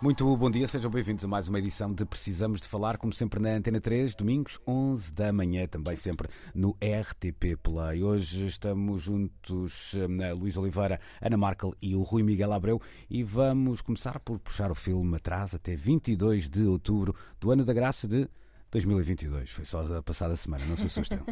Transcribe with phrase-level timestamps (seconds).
[0.00, 3.40] Muito bom dia, sejam bem-vindos a mais uma edição de Precisamos de Falar, como sempre
[3.40, 8.04] na Antena 3, domingos 11 da manhã, também sempre no RTP Play.
[8.04, 12.80] Hoje estamos juntos, eh, Luís Oliveira, Ana Markel e o Rui Miguel Abreu,
[13.10, 17.72] e vamos começar por puxar o filme atrás até 22 de outubro do ano da
[17.72, 18.28] graça de
[18.70, 21.18] 2022, foi só da passada semana, não se assustem.
[21.18, 21.24] uh,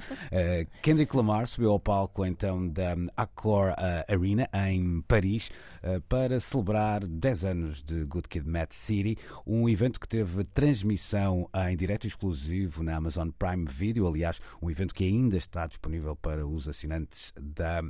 [0.82, 5.50] Kendrick Lamar subiu ao palco então da Accor uh, Arena em Paris
[5.82, 11.48] uh, para celebrar 10 anos de Good Kid Mad City, um evento que teve transmissão
[11.68, 16.46] em direto exclusivo na Amazon Prime Video, aliás, um evento que ainda está disponível para
[16.46, 17.82] os assinantes da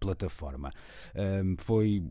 [0.00, 0.72] plataforma.
[1.58, 2.02] foi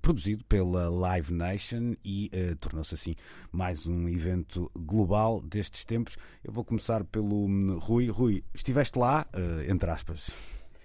[0.00, 3.14] produzido pela Live Nation e tornou-se assim
[3.52, 6.16] mais um evento global de destes tempos.
[6.42, 8.08] Eu vou começar pelo hum, Rui.
[8.08, 10.28] Rui, estiveste lá, uh, entre aspas.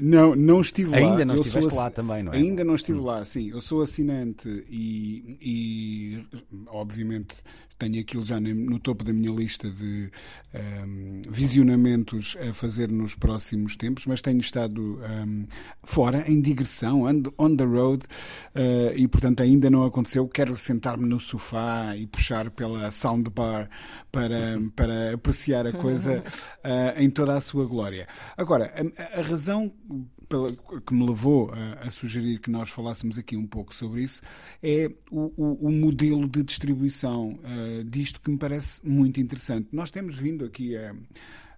[0.00, 1.12] não, não estive ainda lá.
[1.12, 2.36] Ainda não eu estiveste lá também, não é?
[2.36, 3.04] Ainda não estive hum.
[3.04, 3.50] lá, sim.
[3.50, 6.26] Eu sou assinante e, e
[6.68, 7.36] obviamente
[7.78, 10.10] tenho aquilo já no topo da minha lista de
[10.84, 15.46] um, visionamentos a fazer nos próximos tempos, mas tenho estado um,
[15.84, 17.04] fora, em digressão,
[17.38, 18.04] on the road,
[18.54, 20.26] uh, e portanto ainda não aconteceu.
[20.28, 23.70] Quero sentar-me no sofá e puxar pela soundbar
[24.10, 26.22] para, para apreciar a coisa
[26.64, 28.08] uh, em toda a sua glória.
[28.36, 29.72] Agora, a, a razão
[30.28, 34.22] pela, que me levou a, a, sugerir que nós falássemos aqui um pouco sobre isso
[34.62, 39.68] é o, o, o modelo de distribuição uh, disto que me parece muito interessante.
[39.72, 40.94] Nós temos vindo aqui a,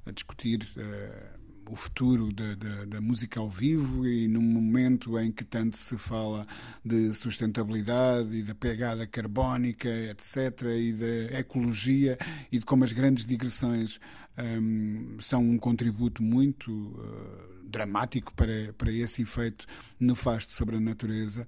[0.06, 0.66] a discutir.
[0.76, 5.96] Uh, o futuro da, da, música ao vivo e num momento em que tanto se
[5.96, 6.44] fala
[6.84, 12.18] de sustentabilidade e da pegada carbónica, etc., e da ecologia
[12.50, 14.00] e de como as grandes digressões
[14.36, 19.66] um, são um contributo muito uh, dramático para, para esse efeito
[19.98, 21.46] nefasto sobre a natureza.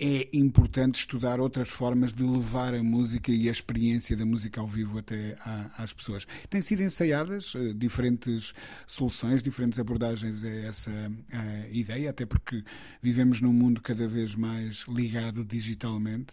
[0.00, 4.66] É importante estudar outras formas de levar a música e a experiência da música ao
[4.66, 5.36] vivo até
[5.76, 6.24] às pessoas.
[6.48, 8.52] Têm sido ensaiadas uh, diferentes
[8.86, 12.62] soluções, diferentes abordagens a essa uh, ideia, até porque
[13.02, 16.32] vivemos num mundo cada vez mais ligado digitalmente.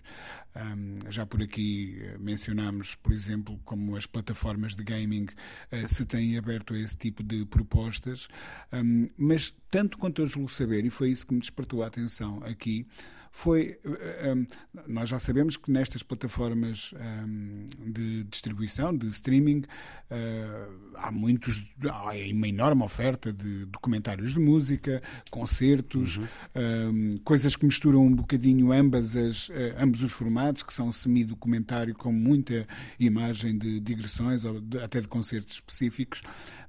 [0.56, 6.06] Um, já por aqui eh, mencionámos, por exemplo, como as plataformas de gaming uh, se
[6.06, 8.30] têm aberto a esse tipo de propostas,
[8.72, 12.42] um, mas tanto quanto eu julgo saber, e foi isso que me despertou a atenção
[12.46, 12.88] aqui,
[13.36, 13.78] foi.
[13.84, 14.48] Eh, um,
[14.88, 16.94] nós já sabemos que nestas plataformas
[17.28, 19.66] um, de distribuição, de streaming,
[20.10, 21.62] uh, há muitos.
[21.84, 26.28] Há uma enorme oferta de documentários de música, concertos, uhum.
[26.56, 31.94] um, coisas que misturam um bocadinho ambas as, uh, ambos os formatos, que são semi-documentário
[31.94, 32.66] com muita
[32.98, 36.22] imagem de digressões ou de, até de concertos específicos.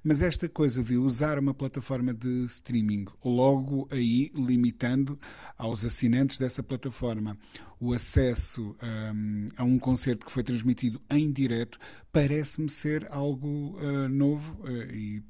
[0.08, 5.18] Mas esta coisa de usar uma plataforma de streaming, logo aí limitando
[5.58, 7.36] aos assinantes dessa plataforma
[7.80, 11.76] o acesso um, a um concerto que foi transmitido em direto,
[12.12, 15.24] parece-me ser algo uh, novo uh, e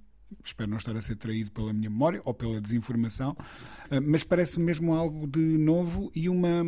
[0.44, 4.60] espero não estar a ser traído pela minha memória ou pela desinformação, uh, mas parece
[4.60, 6.62] mesmo algo de novo e uma,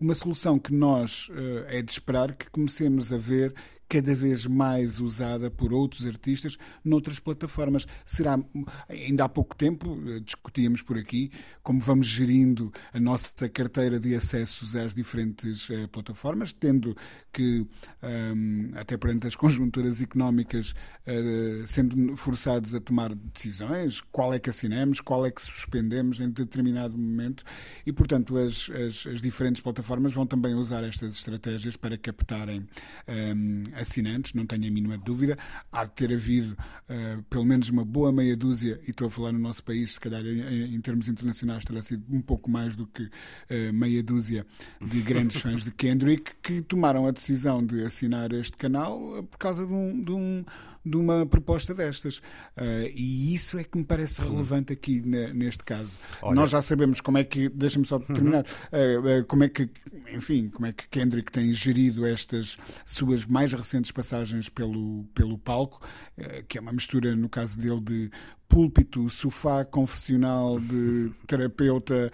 [0.00, 1.28] uma solução que nós
[1.66, 3.52] é de esperar que comecemos a ver
[3.92, 7.86] cada vez mais usada por outros artistas noutras plataformas.
[8.06, 8.42] Será,
[8.88, 11.30] ainda há pouco tempo, eh, discutíamos por aqui
[11.62, 16.96] como vamos gerindo a nossa carteira de acessos às diferentes uh, plataformas, tendo
[17.32, 17.68] que, um,
[18.02, 20.74] ehm, até perante as conjunturas económicas,
[21.06, 26.30] uh, sendo forçados a tomar decisões, qual é que assinamos, qual é que suspendemos em
[26.30, 27.44] determinado momento,
[27.86, 32.64] e, portanto, as, as, as diferentes plataformas vão também usar estas estratégias para captarem um,
[33.06, 35.36] ehm, assinantes, não tenho a mínima dúvida.
[35.70, 36.56] Há de ter havido
[36.88, 40.00] uh, pelo menos uma boa meia dúzia, e estou a falar no nosso país, se
[40.00, 44.46] calhar em, em termos internacionais terá sido um pouco mais do que uh, meia dúzia
[44.80, 49.66] de grandes fãs de Kendrick que tomaram a decisão de assinar este canal por causa
[49.66, 50.44] de um, de um
[50.84, 52.18] de uma proposta destas.
[52.56, 54.30] Uh, e isso é que me parece Uhum.
[54.32, 55.98] relevante aqui ne- neste caso.
[56.20, 59.68] Olha- Nós já sabemos como é que, deixa-me só terminar, uh, uh, como é que,
[60.12, 65.80] enfim, como é que Kendrick tem gerido estas suas mais recentes passagens pelo, pelo palco,
[66.18, 68.10] uh, que é uma mistura, no caso dele, de
[68.48, 72.10] púlpito, sofá confessional de terapeuta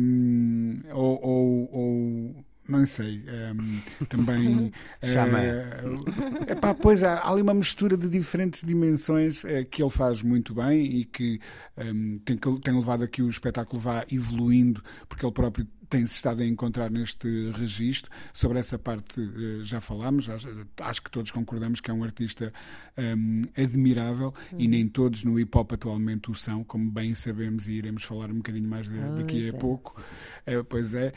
[0.00, 3.24] um, ou, ou- ou não sei,
[3.54, 4.70] um, também
[5.02, 5.38] Xamã.
[6.48, 10.22] eh, epá, pois há, há ali uma mistura de diferentes dimensões eh, que ele faz
[10.22, 11.40] muito bem e que
[11.76, 16.14] um, tem, que- tem levado a que o espetáculo vá evoluindo, porque ele próprio tem-se
[16.16, 18.10] estado a encontrar neste registro.
[18.32, 22.52] Sobre essa parte eh, já falámos, acho, que todos concordamos que é um artista
[22.96, 27.72] um, admirável e nem todos no hip hop atualmente o são, como bem sabemos e
[27.72, 29.60] iremos falar um bocadinho mais de- daqui Pois a é.
[29.60, 30.02] pouco.
[30.46, 31.12] É, pois é.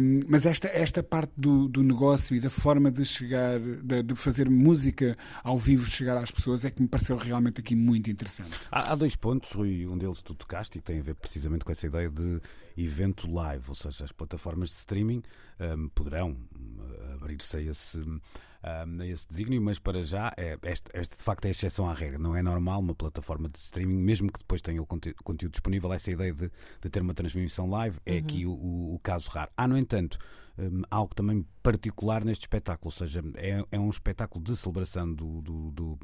[0.00, 4.14] Um, mas esta, esta parte do, do negócio e da forma de chegar, de, de
[4.14, 8.52] fazer música ao vivo chegar às pessoas é que me pareceu realmente aqui muito interessante.
[8.70, 11.64] Há, há dois pontos, Rui, um deles tu tocaste e que tem a ver precisamente
[11.64, 12.40] com essa ideia de
[12.76, 15.22] evento live, ou seja, as plataformas de streaming
[15.60, 16.78] hum, poderão hum,
[17.14, 18.20] abrir-se a esse, hum,
[18.62, 21.94] a esse desígnio, mas para já é, este, este de facto é a exceção à
[21.94, 22.18] regra.
[22.18, 25.92] Não é normal uma plataforma de streaming, mesmo que depois tenha o conte- conteúdo disponível,
[25.92, 26.50] essa ideia de,
[26.80, 29.50] de ter uma transmissão live é aqui o, o- o caso raro.
[29.56, 30.18] Há, no entanto,
[30.58, 35.40] hum, algo também particular neste espetáculo, ou seja, é, é um espetáculo de celebração do,
[35.40, 35.98] do, do,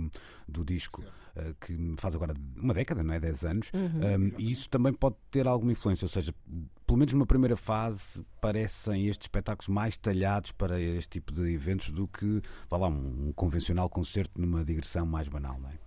[0.49, 1.07] do disco uh,
[1.61, 3.21] que faz agora uma década, não é?
[3.21, 6.35] 10 anos, Um, e isso também pode ter alguma influência, ou seja,
[6.87, 11.91] pelo menos numa primeira fase, parecem estes espetáculos mais talhados para este tipo de eventos
[11.91, 12.41] do que,
[12.71, 15.86] vá lá, um, um convencional concerto numa digressão mais banal, não é?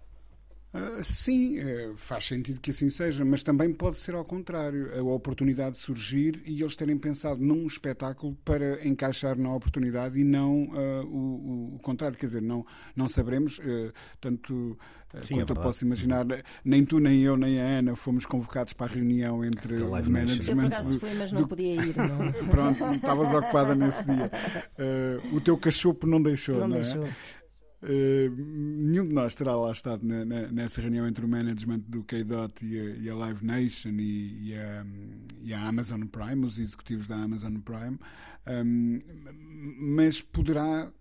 [0.71, 4.91] Ah, sim, eh, faz sentido que assim seja, mas também pode ser ao contrário.
[4.99, 10.69] A oportunidade surgir e eles terem pensado num espetáculo para encaixar na oportunidade e não
[10.75, 12.15] ah, o, o contrário.
[12.15, 12.63] Quer dizer, não,
[12.95, 14.77] não saberemos, eh, tanto
[15.11, 15.59] eh, Sim, é quanto eu verdade.
[15.61, 16.23] posso imaginar,
[16.63, 19.95] nem tu, nem eu, nem a Ana fomos convocados para a reunião entre o Nation.
[19.95, 20.67] Eu por management.
[20.67, 21.95] acaso do- fui, mas não podia ir.
[21.97, 24.29] Não, Pronto, estavas ocupada nesse dia.
[25.33, 27.09] O teu cachopo não deixou, não não, é?
[27.81, 32.03] Uh, nenhum de nós terá lá estado na- na- nessa reunião entre o management do
[32.03, 34.85] K-Dot e, a- e a Live Nation e, e a,
[35.41, 37.97] e a Amazon Prime, os executivos da Amazon Prime,
[38.47, 38.99] Um,
[39.79, 40.91] mas poderá,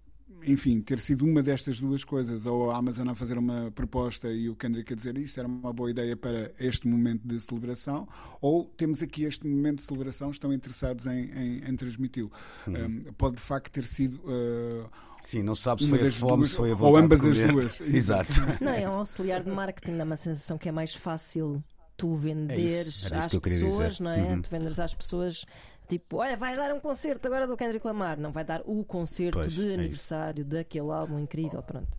[0.45, 4.51] enfim, ter sido uma destas duas coisas, ou a Amazon a fazer uma proposta e
[4.51, 8.07] o Kendrick a dizer isto era uma boa ideia para este momento de celebração,
[8.41, 12.31] ou temos aqui este momento de celebração, estão interessados em, em- em transmiti-lo.
[12.67, 14.17] Um, pode de facto ter sido.
[14.25, 16.79] uh, Sim, não se sabe se Uma foi a fome, duas, se foi a ou
[16.79, 17.81] vontade ambas de as duas.
[17.95, 18.33] Exato.
[18.61, 21.63] Não, é um auxiliar de marketing, dá uma sensação que é mais fácil
[21.97, 24.03] tu venderes era isso às que pessoas, dizer.
[24.05, 24.23] não é?
[24.23, 24.43] Uhum.
[24.43, 25.45] Tu venderes às pessoas.
[25.89, 28.19] Tipo, olha, vai dar um concerto agora do Kendrick Lamar.
[28.19, 29.75] Não vai dar o concerto Pois, de é isso.
[29.81, 31.63] aniversário daquele álbum incrível.
[31.63, 31.99] Pronto.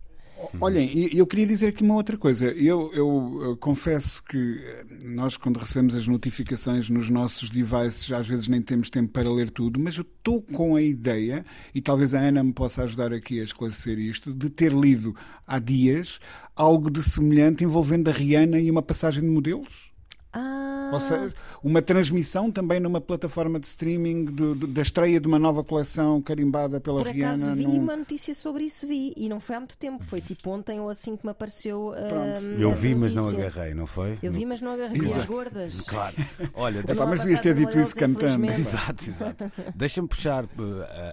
[0.60, 2.46] Olhem, eu queria dizer aqui uma outra coisa.
[2.52, 4.60] Eu, eu, eu confesso que
[5.04, 9.50] nós, quando recebemos as notificações nos nossos devices, às vezes nem temos tempo para ler
[9.50, 11.44] tudo, mas eu estou com a ideia,
[11.74, 15.14] e talvez a Ana me possa ajudar aqui a esclarecer isto, de ter lido
[15.46, 16.20] há dias
[16.54, 19.90] algo de semelhante envolvendo a Rihanna e uma passagem de modelos.
[20.32, 25.26] Ah, Ou seja, uma transmissão também numa plataforma de streaming do- do- da estreia de
[25.26, 27.16] uma nova coleção carimbada pela por acaso
[27.46, 27.54] Rihanna.
[27.54, 29.12] vi num- uma notícia sobre isso, vi.
[29.16, 30.04] E não foi há muito tempo.
[30.04, 31.92] Foi tipo ontem ou assim que me apareceu.
[32.08, 32.60] Pronto.
[32.60, 34.18] Eu vi, mas não agarrei, não foi?
[34.22, 35.20] Eu vi, mas não agarrei Exato.
[35.20, 35.80] as gordas.
[35.82, 36.14] Claro.
[36.54, 38.44] Olha, deixa mas devias ter dito isso cantando.
[38.46, 39.52] Exato, exato.
[39.74, 40.44] Deixa-me puxar,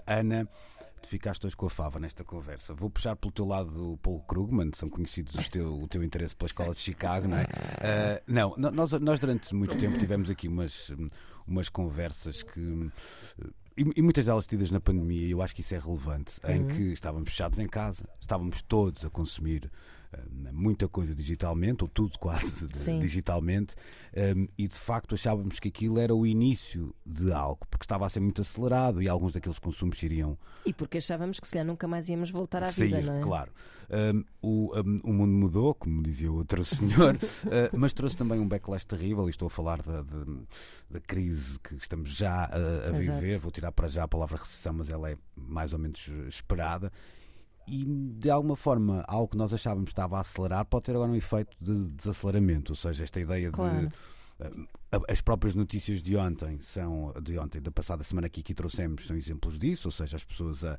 [0.06, 0.48] a Ana.
[1.08, 2.74] Ficaste hoje com a fava nesta conversa.
[2.74, 6.36] Vou puxar pelo teu lado do Paul Krugman, são conhecidos os teu, o teu interesse
[6.36, 7.46] pela escola de Chicago, não é?
[7.80, 10.92] Eh, não, nós, nós durante muito tempo tivemos aqui umas,
[11.46, 12.90] umas conversas que.
[13.74, 16.92] E, muitas delas tidas na pandemia, e eu acho que isso é relevante, em que
[16.92, 19.70] estávamos fechados em casa, estávamos todos a consumir
[20.52, 22.98] muita coisa digitalmente, ou tudo quase Sim.
[22.98, 23.74] digitalmente,
[24.36, 28.08] hum, e de facto achávamos que aquilo era o início de algo, porque estava a
[28.08, 31.86] ser muito acelerado e alguns daqueles consumos iriam E porque achávamos que se calhar nunca
[31.86, 33.22] mais íamos voltar à sair, vida, não é?
[33.22, 33.52] claro.
[33.90, 37.18] Um, o, um, o mundo mudou, como dizia outro senhor, uh,
[37.76, 39.26] mas trouxe também um backlash terrível.
[39.28, 40.24] E estou a falar da, da,
[40.90, 43.20] da crise que estamos já a, a Exato.
[43.20, 43.38] viver.
[43.38, 46.92] Vou tirar para já a palavra recessão, mas ela é mais ou menos esperada.
[47.70, 51.10] E de alguma forma, algo que nós achávamos que estava a acelerar pode ter agora
[51.10, 52.72] um efeito de desaceleramento.
[52.72, 53.88] Ou seja, esta ideia Claro.
[53.88, 53.94] de.
[54.96, 59.06] uh, As próprias notícias de ontem são de ontem, da passada semana que aqui trouxemos,
[59.06, 60.78] são exemplos disso, ou seja, as pessoas a,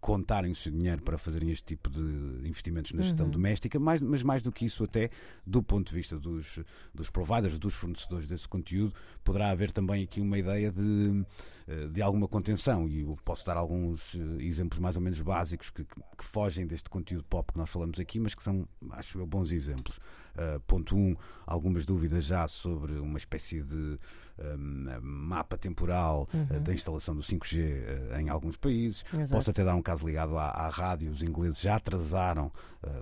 [0.00, 2.00] contarem o seu dinheiro para fazerem este tipo de
[2.48, 5.10] investimentos na gestão doméstica, mais, mas mais do que isso, até
[5.46, 6.60] do ponto de vista dos,
[6.94, 11.24] dos providers, dos fornecedores desse conteúdo, poderá haver também aqui uma ideia de,
[11.68, 12.88] eh, de alguma contenção.
[12.88, 16.88] E eu posso dar alguns eh, exemplos mais ou menos básicos que, que fogem deste
[16.88, 20.00] conteúdo pop que nós falamos aqui, mas que são, acho eu, bons exemplos.
[20.36, 21.14] Uh, ponto 1, um,
[21.46, 23.98] algumas dúvidas já sobre uma espécie de
[24.38, 29.02] um, mapa temporal uh, da instalação do 5G uh, em alguns países.
[29.12, 29.32] Exato.
[29.32, 31.10] Posso até dar um caso ligado à, à rádio.
[31.10, 32.52] Os ingleses já atrasaram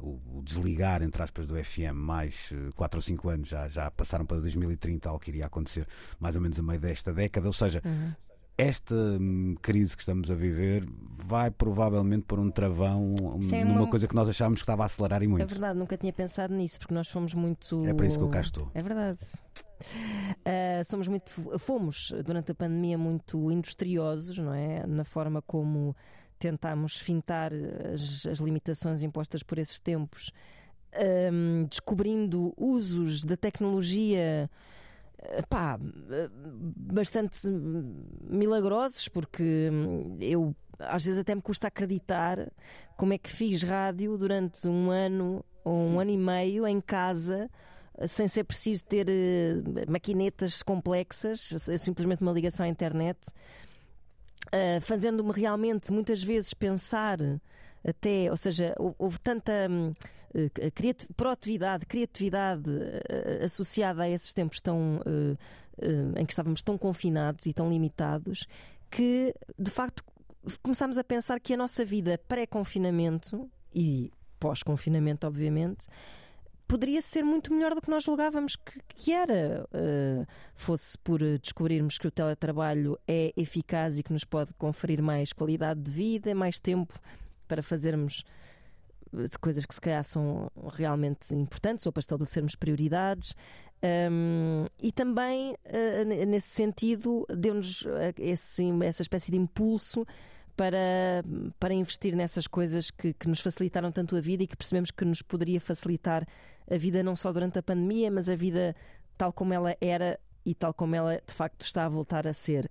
[0.01, 4.25] o, o, desligar, entre aspas, do FM mais 4 ou 5 anos, já, já passaram
[4.25, 5.87] para 2030, algo que iria acontecer
[6.19, 7.47] mais ou menos a meio desta década.
[7.47, 7.83] Ou seja,
[8.57, 13.87] esta hum, crise que estamos a viver vai provavelmente por um travão Sim, numa uma-
[13.89, 15.47] coisa que nós achávamos que estava a acelerar e É muito.
[15.49, 17.85] verdade, nunca tinha pensado nisso, porque nós fomos muito.
[17.87, 18.71] É para isso que eu cá estou.
[18.75, 19.19] É verdade.
[20.45, 24.87] Ah, somos muito, fomos durante a pandemia muito industriosos, não é?
[24.87, 25.95] Na forma como
[26.39, 27.53] tentámos fintar
[27.93, 30.31] as, as limitações impostas por esses tempos,
[30.97, 34.49] Ahm, descobrindo usos da tecnologia.
[35.49, 35.79] Pá,
[36.77, 37.95] bastante hum,
[38.29, 42.51] milagrosos, porque hum, eu às vezes até me custa acreditar
[42.97, 47.49] como é que fiz rádio durante um ano ou um ano e meio em casa
[48.09, 53.31] sem ser preciso ter eh, maquinetas complexas, simplesmente uma ligação à internet,
[54.53, 57.19] eh, fazendo-me realmente muitas vezes pensar
[57.87, 59.69] até, ou seja, hou- houve tanta
[60.35, 62.71] eh, criati- proatividade, criatividade
[63.09, 65.37] eh, associada a esses tempos tão eh,
[65.83, 68.47] eh, em que estávamos tão confinados e tão limitados
[68.91, 70.05] que de facto
[70.63, 75.87] começámos a pensar que a nossa vida pré-confinamento e pós-confinamento, obviamente,
[76.67, 79.67] poderia ser muito melhor do que nós julgávamos que, que era.
[79.73, 85.33] Uh, fosse por descobrirmos que o teletrabalho é eficaz e que nos pode conferir mais
[85.33, 86.95] qualidade de vida, mais tempo
[87.49, 88.25] para fazermos
[89.15, 93.35] uh, coisas que se calhar são realmente importantes ou para estabelecermos prioridades.
[94.11, 97.87] Um, e também, uh, nesse sentido, deu-nos
[98.19, 100.07] esse- essa espécie de impulso
[100.57, 101.25] para,
[101.59, 105.05] para investir nessas coisas que, que nos facilitaram tanto a vida e que percebemos que
[105.05, 106.27] nos poderia facilitar
[106.71, 108.75] a vida não só durante a pandemia, mas a vida
[109.19, 112.71] tal como ela era e tal como ela de facto está a voltar a ser.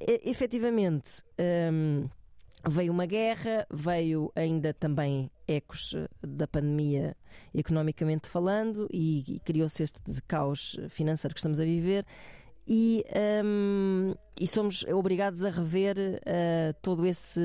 [0.00, 1.22] E, efetivamente,
[1.72, 2.08] hum,
[2.66, 7.16] veio uma guerra, veio ainda também ecos eh, da pandemia
[7.54, 12.04] economicamente falando e, e criou-se este caos financeiro que estamos a viver
[12.66, 13.02] e,
[13.44, 17.40] hum, e somos obrigados a rever eh, todo esse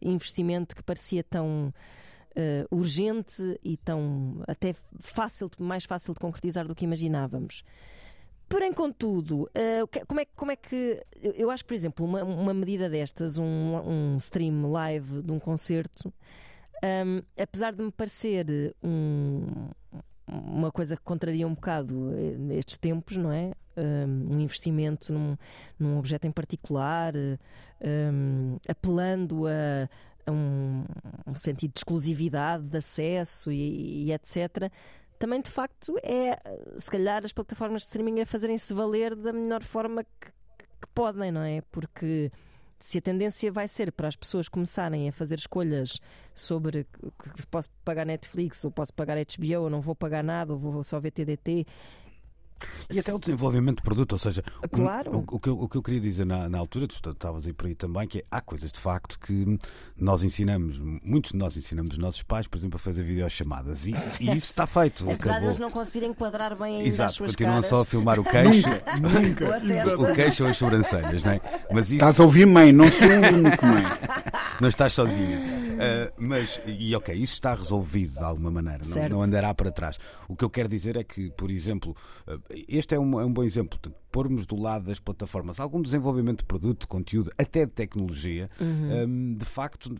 [0.00, 1.72] investimento que parecia tão
[2.34, 7.62] eh, urgente e tão até fácil, mais fácil de concretizar do que imaginávamos.
[8.48, 9.46] Porém, contudo,
[9.92, 11.04] que- como, é, como é que.
[11.22, 15.30] Eu, eu acho que, por exemplo, uma, uma medida destas, um, um stream live de
[15.30, 16.10] um concerto,
[16.84, 19.68] hum, apesar de me parecer um,
[20.28, 23.52] uma coisa que contraria um bocado eh, estes tempos, não é?
[23.76, 25.36] Um, um investimento num,
[25.78, 27.38] num objeto em particular, eh,
[28.12, 29.88] um, apelando a,
[30.26, 30.84] a um,
[31.26, 34.70] um sentido de exclusividade, de acesso e, e etc.
[35.18, 36.38] Também, de facto, é eh,
[36.78, 40.30] se calhar as plataformas de streaming a fazerem-se valer da melhor forma que,
[40.80, 41.60] que podem, não é?
[41.72, 42.30] Porque
[42.78, 46.00] se a tendência vai ser para as pessoas começarem a fazer escolhas
[46.32, 46.86] sobre
[47.34, 50.82] que posso pagar Netflix ou posso pagar HBO ou não vou pagar nada ou vou
[50.82, 51.66] só ver TDT.
[52.92, 55.10] E até o desenvolvimento de produto, ou seja, o- Claro.
[55.16, 57.52] o, o que, eu, o que eu queria dizer na, na altura, tu estavas aí
[57.52, 59.58] por aí também, que é, há coisas de facto que
[59.96, 63.92] nós ensinamos, muitos de nós ensinamos os nossos pais, por exemplo, a fazer videochamadas e,
[64.20, 65.04] e isso está feito.
[65.04, 65.48] Apesar de acabou.
[65.48, 67.68] eles não conseguirem enquadrar bem ainda as Exato, suas continuam caras.
[67.70, 68.68] só a filmar o queixo,
[69.00, 69.56] Nunca.
[69.56, 69.98] a testa.
[69.98, 71.40] o queixo ou as sobrancelhas, não é?
[71.72, 73.84] Mas isso Estás a ouvir, mãe, não sou o único, mãe.
[74.60, 75.38] não estás sozinho.
[75.38, 79.98] Uh, mas, e ok, isso está resolvido de alguma maneira, não, não andará para trás.
[80.28, 83.32] O que eu quero dizer é que, por exemplo, uh, este é um, é um
[83.32, 83.78] bom exemplo.
[84.10, 89.04] Pormos do lado das plataformas algum desenvolvimento de produto, de conteúdo, até de tecnologia, Uhum.
[89.04, 89.94] um, de facto,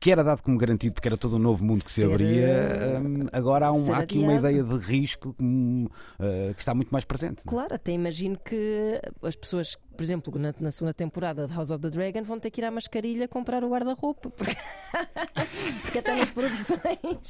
[0.00, 3.00] que era dado como garantido porque era todo um novo mundo que se Ser, abria,
[3.02, 5.86] um, agora há, um- há aqui uma ideia de risco um,
[6.20, 7.42] uh, que está muito mais presente.
[7.44, 7.56] não é?
[7.56, 11.82] Claro, até imagino que as pessoas, por exemplo, na, na segunda temporada de House of
[11.82, 14.30] the Dragon vão ter que ir à mascarilha comprar o guarda-roupa.
[14.30, 14.54] Porque...
[15.82, 16.78] porque até nas produções.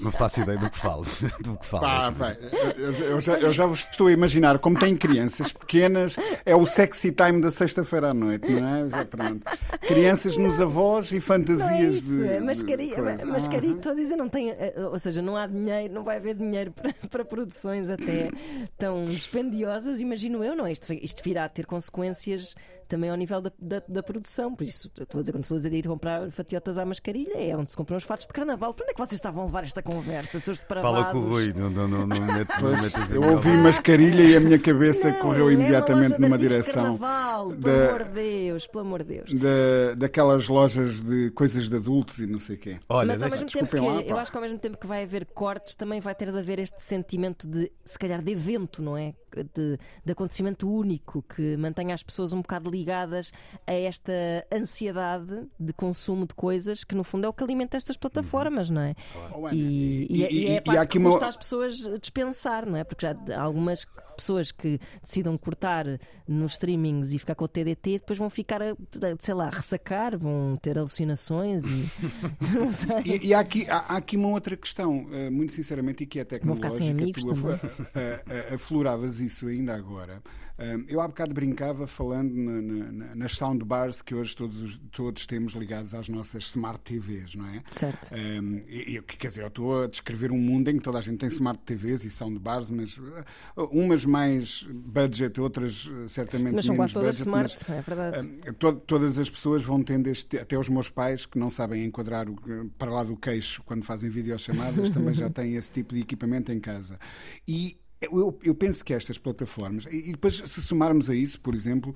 [0.01, 1.23] Não faço ideia do que falas.
[1.41, 2.19] Do que Pá, falas.
[2.19, 2.37] pá,
[2.77, 6.67] eu, eu já, eu já vos estou a imaginar, como têm crianças pequenas, é o
[6.67, 8.89] sexy time da sexta-feira à noite, não é?
[8.91, 9.47] Já, pronto.
[9.81, 12.29] Crianças nos avós e Não é fantasias isso, de.
[12.29, 13.25] é de mascarilha, coisa.
[13.25, 16.35] mascarilha, estou a dizer, não tem, eh, ou seja, não há dinheiro, não vai haver
[16.35, 18.29] dinheiro para, para produções até
[18.77, 20.73] tão dispendiosas, imagino eu, não é?
[20.73, 22.58] Isto, isto virá a ter consequências
[22.89, 24.55] também ao nível da, da, da produção.
[24.55, 27.55] Por isso, estou a dizer, quando estou a dizer ir comprar fatiotas à mascarilha, é
[27.55, 28.73] onde se compram os fatos de carnaval.
[28.73, 31.01] Para onde é que vocês estavam a levar esta conversa, seus depravados?
[31.01, 34.23] Fala com o Rui, não, não, não, não, mete, não Pois, metas eu ouvi mascarilha
[34.23, 37.61] e a minha cabeça Não, correu é imediatamente de numa artigos de direção Carnaval, pelo
[37.61, 39.33] da- amor de Deus, pelo amor de Deus.
[39.35, 42.79] da, daquelas lojas de coisas de adultos e não sei o quê.
[42.89, 45.03] Olha, Mas ao mesmo tempo que, lá, eu acho que ao mesmo tempo que vai
[45.03, 48.97] haver cortes, também vai ter de haver este sentimento de, se calhar, de evento, não
[48.97, 49.13] é?
[49.55, 53.33] De, de acontecimento único que mantenha as pessoas um bocado ligadas
[53.67, 54.13] a esta
[54.53, 58.81] ansiedade de consumo de coisas que, no fundo, é o que alimenta estas plataformas, não
[58.83, 58.95] é?
[59.35, 61.27] Oh, E, e- e, é- e e- é e a parte aqui que uma- custa
[61.27, 62.85] às pessoas dispensar, não é?
[62.85, 63.87] Porque já há algumas
[64.17, 65.85] pessoas que decidam cortar
[66.27, 68.75] nos streamings e ficar com o TDT, depois vão ficar, a,
[69.21, 71.89] sei lá, a ressacar, vão ter alucinações e.
[72.59, 73.03] não sei.
[73.05, 76.19] E, e há, aqui, há, há aqui uma outra questão, eh, muito sinceramente, e que
[76.19, 76.77] é Vão ficar tecnológica.
[76.79, 77.45] sem amigos tu af-
[77.95, 80.21] a- a- a- afloravas isso ainda agora.
[80.61, 84.81] Um, eu há bocado brincava falando na- na- na- nas soundbars que hoje todos, os-
[84.91, 87.63] todos temos ligados às nossas smart TVs, não é?
[87.73, 88.11] Certo.
[88.15, 91.19] Um, e, quer dizer, eu estou a descrever um mundo em que toda a gente
[91.19, 93.25] tem smart TVs e soundbars, mas uh,
[93.71, 97.61] umas mais budget, outras uh, certamente Mas são menos quase todas budget.
[97.61, 98.29] smart, é verdade.
[98.49, 101.85] Um, to- todas as pessoas vão tendo este, até os meus pais que não sabem
[101.85, 102.37] enquadrar o,
[102.79, 106.61] para lá do queixo quando fazem videochamadas, também já têm esse tipo de equipamento em
[106.61, 106.99] casa.
[107.47, 111.95] E eu, eu penso que estas plataformas, e depois se somarmos a isso, por exemplo,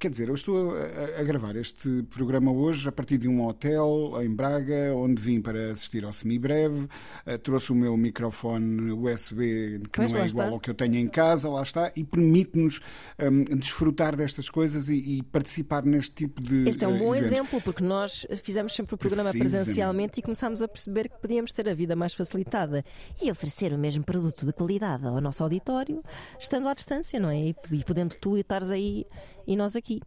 [0.00, 4.14] Quer dizer, eu estou a, a gravar este programa hoje a partir de um hotel
[4.22, 6.88] em Braga, onde vim para assistir ao semibreve.
[7.26, 10.54] Uh, trouxe o meu microfone USB, que Pois, não é igual está.
[10.54, 12.80] ao que eu tenho em casa, lá está, e permite-nos
[13.18, 16.66] um, desfrutar destas coisas e, e participar neste tipo de.
[16.66, 17.32] Este é um uh, bom eventos.
[17.32, 21.68] exemplo, porque nós fizemos sempre o programa presencialmente e começámos a perceber que podíamos ter
[21.68, 22.82] a vida mais facilitada
[23.20, 25.98] e oferecer o mesmo produto de qualidade ao nosso auditório,
[26.38, 27.48] estando à distância, não é?
[27.48, 29.04] E, e podendo tu estares aí
[29.46, 30.00] e nós aqui.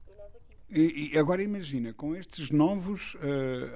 [0.76, 3.20] E, e agora imagina, com estes novos uh,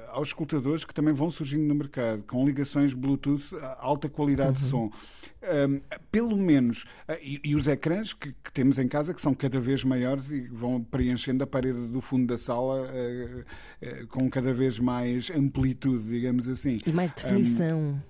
[0.10, 5.80] auscultadores que também vão surgindo no mercado, com ligações Bluetooth alta qualidade de som, um,
[6.12, 9.62] pelo menos, uh, e, e os ecrãs que, que temos em casa, que são cada
[9.62, 14.80] vez maiores e vão preenchendo a parede do fundo da sala uh, com cada vez
[14.80, 18.02] mais amplitude, digamos assim E mais definição.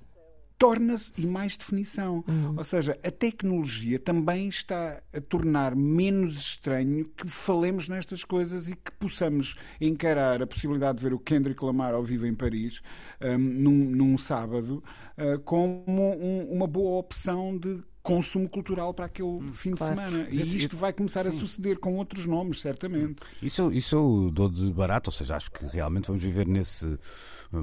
[0.57, 2.23] Torna-se e mais definição.
[2.27, 2.55] Uhum.
[2.57, 8.75] Ou seja, a tecnologia também está a tornar menos estranho que falemos nestas coisas e
[8.75, 12.81] que possamos encarar a possibilidade de ver o Kendrick Lamar ao vivo em Paris
[13.21, 14.83] um, num, num sábado
[15.17, 19.95] uh, como um- uma boa opção de consumo cultural para aquele fim de claro.
[19.95, 20.27] semana.
[20.31, 23.17] Mas E isto vai começar a suceder com outros nomes, certamente.
[23.41, 26.97] Isso, isso eu dou de barato, ou seja, acho que realmente vamos viver nesse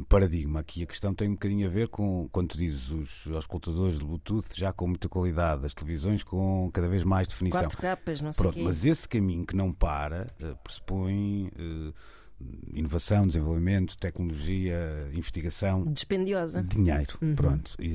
[0.08, 0.60] paradigma.
[0.60, 4.04] Aqui a questão tem um bocadinho a ver com, quando tu dizes, os auscultadores de
[4.04, 7.60] Bluetooth já com muita qualidade, as televisões com cada vez mais definição.
[7.60, 8.62] Quatro capas, não sei Pronto, quê.
[8.62, 11.94] mas esse caminho que não para uh, pressupõe uh,
[12.72, 16.62] inovação, desenvolvimento, tecnologia, investigação, Dispendiosa.
[16.62, 17.34] dinheiro, Uhum.
[17.34, 17.74] pronto.
[17.78, 17.86] E,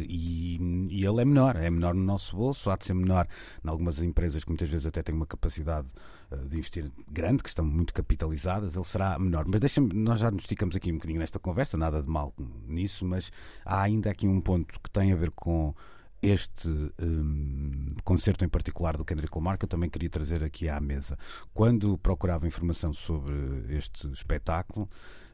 [0.59, 3.27] e- e ele é menor, é menor no nosso bolso, há de ser menor
[3.63, 5.87] em algumas empresas que muitas vezes até têm uma capacidade
[6.31, 9.45] eh, de investir grande, que estão muito capitalizadas, ele será menor.
[9.47, 12.33] Mas deixa-me, nós já nos esticamos aqui um bocadinho nesta conversa, nada de mal
[12.67, 13.31] nisso, mas
[13.65, 15.73] há ainda aqui um ponto que tem a ver com
[16.21, 16.69] este
[17.01, 21.17] hum, concerto em particular do Kendrick Lamar que eu também queria trazer aqui à mesa.
[21.53, 23.33] Quando procurava informação sobre
[23.69, 24.89] este espetáculo,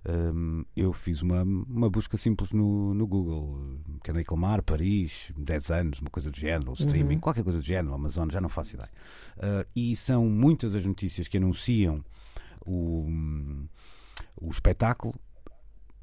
[0.08, 3.80] hum, eu fiz uma, uma busca simples no, no Google.
[4.04, 7.93] Kendrick Lamar, Paris, 10 anos, uma coisa do género, ou streaming, qualquer coisa do género,
[7.93, 8.91] Amazon, já não faço ideia.
[9.38, 12.04] Ah, e são muitas as notícias que anunciam
[12.65, 13.08] o,
[14.39, 15.13] o espetáculo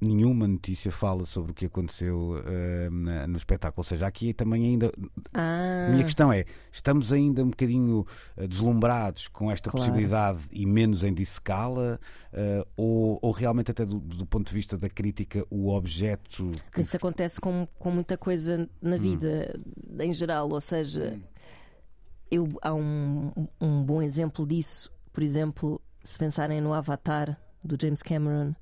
[0.03, 3.75] nenhuma notícia fala sobre o que aconteceu eh, na- no espetáculo.
[3.81, 4.93] Ou seja, aqui também ainda.
[5.33, 8.05] Ah, A minha questão é: estamos ainda um bocadinho
[8.37, 9.87] eh, deslumbrados com esta Claro.
[9.87, 11.99] possibilidade e menos em dissecá-la?
[12.35, 16.51] eh, ou, ou realmente, até do, do ponto de vista da crítica, o objeto.
[16.75, 19.55] que- isso acontece com, com muita coisa na vida
[20.01, 21.21] em geral, ou seja,
[22.31, 28.03] eu, há um, um bom exemplo disso, por exemplo, se pensarem no Avatar do James
[28.03, 28.55] Cameron.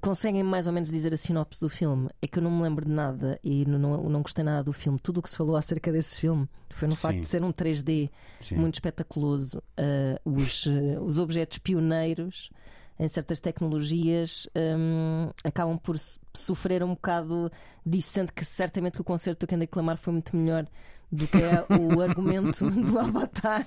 [0.00, 2.08] Conseguem mais ou menos dizer a sinopse do filme?
[2.20, 4.98] É que eu não me lembro de nada e não, não, gostei nada do filme.
[4.98, 7.20] Tudo o que se falou acerca desse filme foi no facto Sim.
[7.20, 8.56] de ser um 3D Sim.
[8.56, 9.62] muito espetaculoso.
[9.76, 12.50] Ah, os, eh, os objetos pioneiros
[12.98, 17.52] em certas tecnologias hum, acabam por so- sofrer um bocado
[17.84, 20.66] disso, sendo que certamente que o concerto do Kendrick Lamar foi muito melhor
[21.12, 23.64] do que é o argumento do Avatar.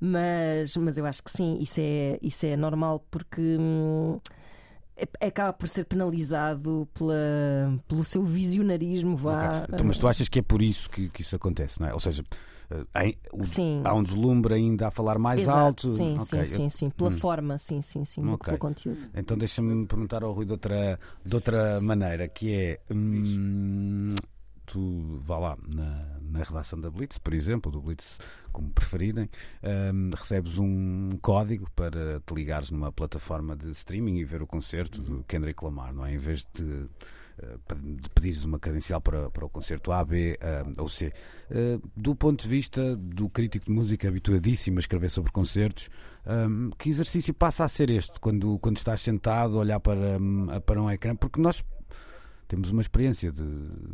[0.00, 3.40] mas, mas eu acho que sim, isso é, isso é normal porque.
[3.58, 4.20] hum,
[5.20, 7.14] acaba por ser penalizado pela,
[7.88, 9.16] pelo seu visionarismo.
[9.16, 9.74] Vá, Ok.
[9.74, 11.94] Então, mas tu achas que é por isso que, que isso acontece, não é?
[11.94, 12.24] Ou seja,
[12.70, 15.88] eh, há, o- há um deslumbre ainda a falar mais Exato, alto.
[15.88, 16.90] Sim, Ok, sim, sim, sim.
[16.90, 17.12] Pela Hum.
[17.12, 18.44] forma, sim, sim, sim, do que Ok.
[18.46, 19.02] pelo conteúdo.
[19.14, 24.08] Então deixa-me perguntar ao Rui de outra, de outra maneira, que é hum,
[24.68, 28.18] tu vá lá na, na redação da Blitz, por exemplo, do Blitz,
[28.52, 29.28] como preferirem,
[29.62, 35.00] hum, recebes um código para te ligares numa plataforma de streaming e ver o concerto
[35.00, 36.12] do Kendrick Lamar, não é?
[36.12, 36.88] Em vez de
[37.40, 37.56] eh,
[38.00, 40.36] de pedires uma credencial para, para o concerto A, B
[40.76, 41.12] ou C.
[41.50, 45.88] Eh, do ponto de vista do crítico de música habituadíssimo a escrever sobre concertos,
[46.26, 50.48] hum, que exercício passa a ser este quando, quando estás sentado a olhar para, hum,
[50.66, 51.14] para um ecrã?
[51.14, 51.64] Porque nós
[52.48, 53.44] temos uma experiência de,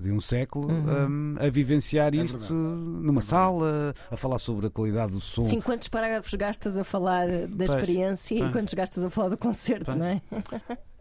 [0.01, 2.55] de um século hum, a vivenciar isto verdade.
[2.55, 5.43] numa sala, a falar sobre a qualidade do som.
[5.43, 8.49] Sim, quantos parágrafos gastas a falar da experiência pois.
[8.51, 9.99] e quantos gastas a falar do concerto, Pois.
[9.99, 10.23] não é?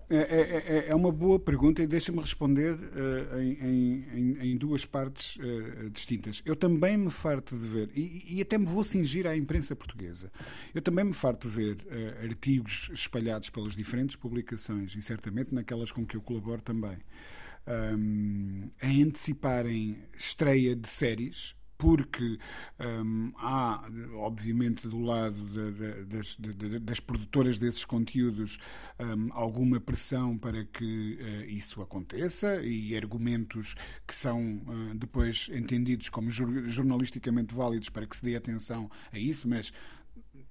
[0.09, 4.85] É, é- é- é uma boa pergunta e deixa-me responder eh, em, em- em- duas
[4.85, 6.41] partes eh, distintas.
[6.45, 10.29] Eu também me farto de ver, e, e até me vou cingir à imprensa portuguesa,
[10.75, 15.91] eu também me farto de ver eh, artigos espalhados pelas diferentes publicações, e certamente naquelas
[15.91, 16.97] com que eu colaboro também,
[17.67, 21.55] ahm, a anteciparem estreia de séries.
[21.75, 22.37] Porque
[22.79, 23.83] hum, há,
[24.15, 28.57] obviamente, do lado da- da- das, da- da- das produtoras desses conteúdos
[28.99, 33.75] hum, alguma pressão para que eh, isso aconteça e argumentos
[34.07, 39.47] que são eh, depois entendidos como jornalisticamente válidos para que se dê atenção a isso,
[39.49, 39.73] mas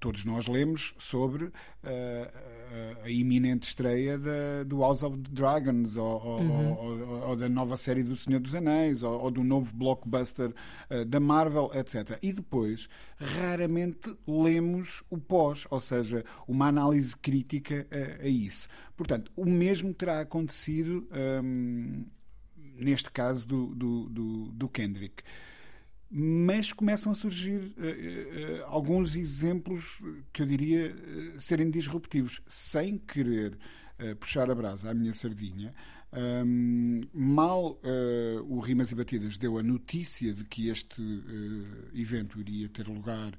[0.02, 1.52] todos nós lemos sobre
[1.84, 2.30] eh,
[3.02, 7.48] a, a iminente estreia da- do House of the Dragons ou, ou- ou- ou da
[7.48, 10.52] nova série do Senhor dos Anéis ou, do novo blockbuster
[10.90, 12.18] eh, da Marvel, etc.
[12.20, 18.66] E depois, raramente lemos o pós, ou seja, uma análise crítica eh, a isso.
[18.96, 21.06] Portanto, o mesmo terá acontecido
[21.44, 22.04] hum,
[22.76, 25.22] neste caso do, do, do, do Kendrick
[26.14, 32.98] mas começam a surgir eh, eh, alguns exemplos que eu diria eh, serem disruptivos, sem
[32.98, 33.58] querer
[34.18, 35.72] puxar a brasa à minha sardinha.
[36.12, 37.78] Ahm, mal
[38.48, 41.00] o Rimas e Batidas deu a notícia de que este
[41.94, 43.32] evento iria ter lugar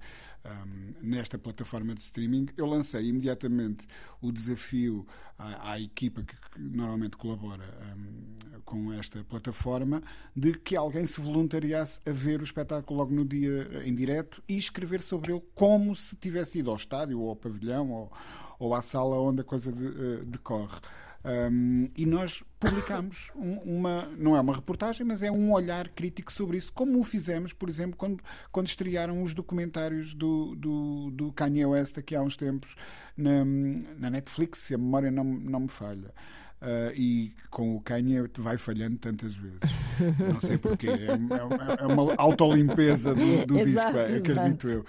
[0.46, 3.88] ahm, nesta plataforma de streaming, eu lancei imediatamente
[4.22, 5.06] o desafio
[5.38, 10.02] à, à equipa que, que normalmente colabora ahm, com esta plataforma
[10.36, 14.58] de que alguém se voluntariasse a ver o espetáculo logo no dia em direto e
[14.58, 18.12] escrever sobre ele como se tivesse ido ao estádio ou ao pavilhão ou,
[18.60, 20.80] ou à sala onde a coisa de- eh, decorre.
[21.26, 26.32] Um, e nós publicamos um- uma, não é uma reportagem, mas é um olhar crítico
[26.34, 31.32] sobre isso, como o fizemos, por exemplo, quando, quando estrearam os documentários do, do, do
[31.32, 32.76] Kanye West aqui há uns tempos
[33.16, 33.46] na,
[33.98, 36.14] na Netflix, se a memória não, não me falha.
[36.64, 39.60] Uh, e com o Kanye vai falhando tantas vezes.
[40.32, 40.88] Não sei porquê.
[40.88, 44.68] É, é- é uma autolimpeza do, do disco, Exato, acredito exato.
[44.70, 44.86] eu.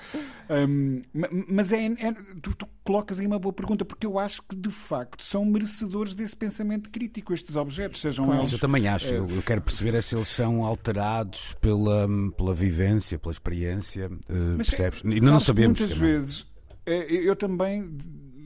[0.68, 4.40] Um, ma- mas é, é- tu, tu colocas aí uma boa pergunta, porque eu acho
[4.48, 8.52] que de facto são merecedores desse pensamento crítico, estes objetos, sejam Mas eles.
[8.52, 12.06] eu também acho, eh, eu, eu quero perceber é se eles são alterados pela,
[12.36, 14.08] pela vivência, pela experiência,
[14.56, 15.00] Mas, percebes?
[15.00, 15.80] E sabes não sabemos.
[15.80, 16.12] Muitas também.
[16.12, 16.46] vezes,
[16.86, 17.98] eh, eu também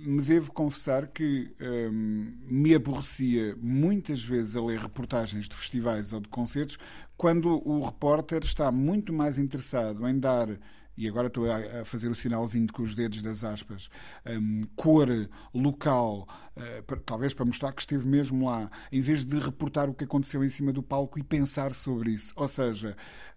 [0.06, 1.54] me devo confessar que
[1.90, 6.78] hum, me aborrecia muitas vezes a ler reportagens de festivais ou de concertos
[7.16, 10.48] quando o repórter está muito mais interessado em dar.
[10.96, 13.88] E agora estou a fazer o sinalzinho com os dedos das aspas,
[14.26, 15.08] hum, cor
[15.54, 19.94] local, eh, para- talvez para mostrar que esteve mesmo lá, em vez de reportar o
[19.94, 22.32] que aconteceu em cima do palco e pensar sobre isso.
[22.36, 22.96] Ou seja,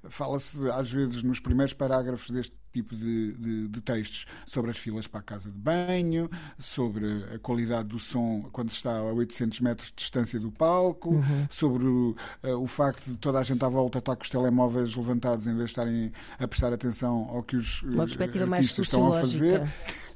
[0.10, 5.08] fala-se às vezes nos primeiros parágrafos deste tipo de, de- de textos sobre as filas
[5.08, 9.60] para a casa de banho, sobre a qualidade do som quando se está a 800
[9.60, 13.70] metros de distância do palco, sobre o, eh, o facto de toda a gente à
[13.70, 17.56] volta estar com os telemóveis levantados em vez de estarem a prestar atenção ao que
[17.56, 19.62] os Uma eh, artistas estão a fazer.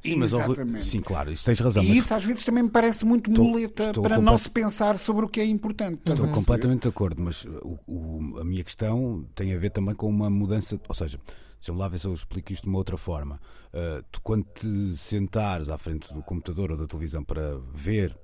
[0.01, 0.85] Sim, mas, Exatamente.
[0.85, 1.83] sim, claro, isso tens razão.
[1.83, 4.49] E mas isso às vezes também me parece muito Estou- muleta estou para não se
[4.49, 5.99] pensar sobre o que é importante.
[6.05, 10.07] Estou completamente de acordo, mas o- o- a minha questão tem a ver também com
[10.07, 11.19] uma mudança, ou seja,
[11.65, 13.39] deixa-me lá ver se eu explico isto de uma outra forma.
[13.73, 18.15] Uh, tu, quando te sentares à frente do computador ou da televisão para ver,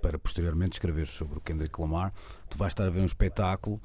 [0.00, 2.12] para posteriormente escrever sobre o Kendrick Lamar,
[2.48, 3.80] tu vais estar a ver um espetáculo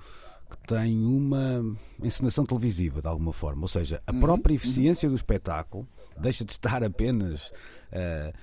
[0.50, 1.64] que tem uma
[2.02, 3.64] encenação televisiva, de alguma forma.
[3.64, 7.50] Ou seja, a própria eficiência do espetáculo deixa de estar apenas
[7.92, 8.34] uh,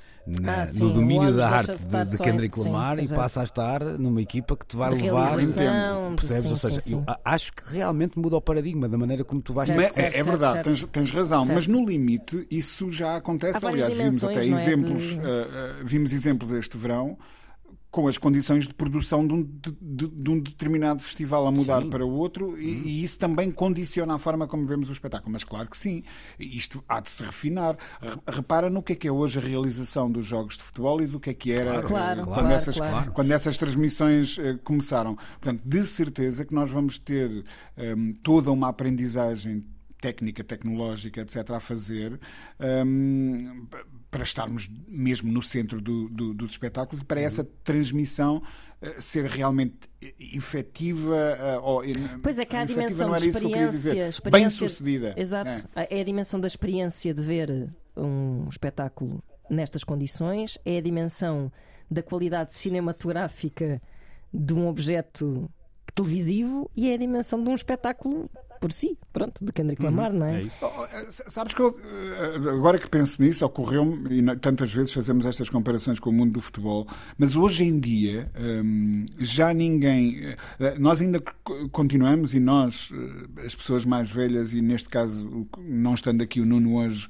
[0.41, 3.21] na- Ah, sim, no domínio da arte de de, de Kendrick sim, Lamar e exato.
[3.23, 5.37] passa a estar numa equipa que te vai De levar.
[5.37, 6.43] Percebes?
[6.43, 7.05] sim, Ou seja, sim, eu sim.
[7.25, 9.67] acho que realmente muda o paradigma da maneira como tu vais.
[9.69, 10.65] Certo, é- certo, é, verdade, certo.
[10.67, 11.55] Tens, tens razão, Certo.
[11.55, 13.65] mas no limite isso já acontece.
[13.65, 15.49] Aliás, vimos até é, exemplos, de- ah,
[15.81, 17.17] ah, vimos exemplos este verão
[17.91, 21.91] com as condições de produção de um, de, de, um determinado festival a mudar sim.
[21.91, 22.83] para o outro e, uhum.
[22.85, 25.33] e, isso também condiciona a forma como vemos o espetáculo.
[25.33, 26.03] Mas claro que sim,
[26.39, 27.77] isto há de se refinar.
[28.27, 31.19] Repara no que é que é hoje a realização dos jogos de futebol e do
[31.19, 33.13] que é que era claro, quando, claro, essas, claro.
[33.13, 35.15] quando essas transmissões uh, começaram.
[35.15, 39.65] Portanto, de certeza que nós vamos ter um, ehm, toda uma aprendizagem
[40.01, 42.19] técnica, tecnológica, etc., a fazer
[42.87, 43.67] um,
[44.11, 48.43] para estarmos mesmo no centro do, do, dos espetáculos e para essa transmissão
[48.81, 49.77] uh, ser realmente
[50.19, 51.83] efetiva uh, ou
[52.23, 55.99] pois é que há a dimensão de experiência, experiência bem sucedida exato é.
[55.99, 61.53] é a dimensão da experiência de ver um espetáculo nestas condições é a dimensão
[61.91, 63.81] da qualidade cinematográfica
[64.33, 65.51] de um objeto
[65.95, 69.83] televisivo e é a dimensão de um espetáculo por si, pronto, de Kendrick.
[69.83, 70.41] Lamar, uhum, não é?
[70.41, 70.57] é isso.
[70.63, 75.25] Oh, eh, sabes que eu, eh, agora que penso nisso, ocorreu-me, e tantas vezes fazemos
[75.27, 80.37] estas comparações com o mundo do futebol, mas hoje em dia hum, já ninguém.
[80.59, 81.23] Eh, nós ainda
[81.73, 82.91] continuamos, e nós,
[83.45, 87.09] as pessoas mais velhas, e neste caso, não estando aqui o Nuno hoje,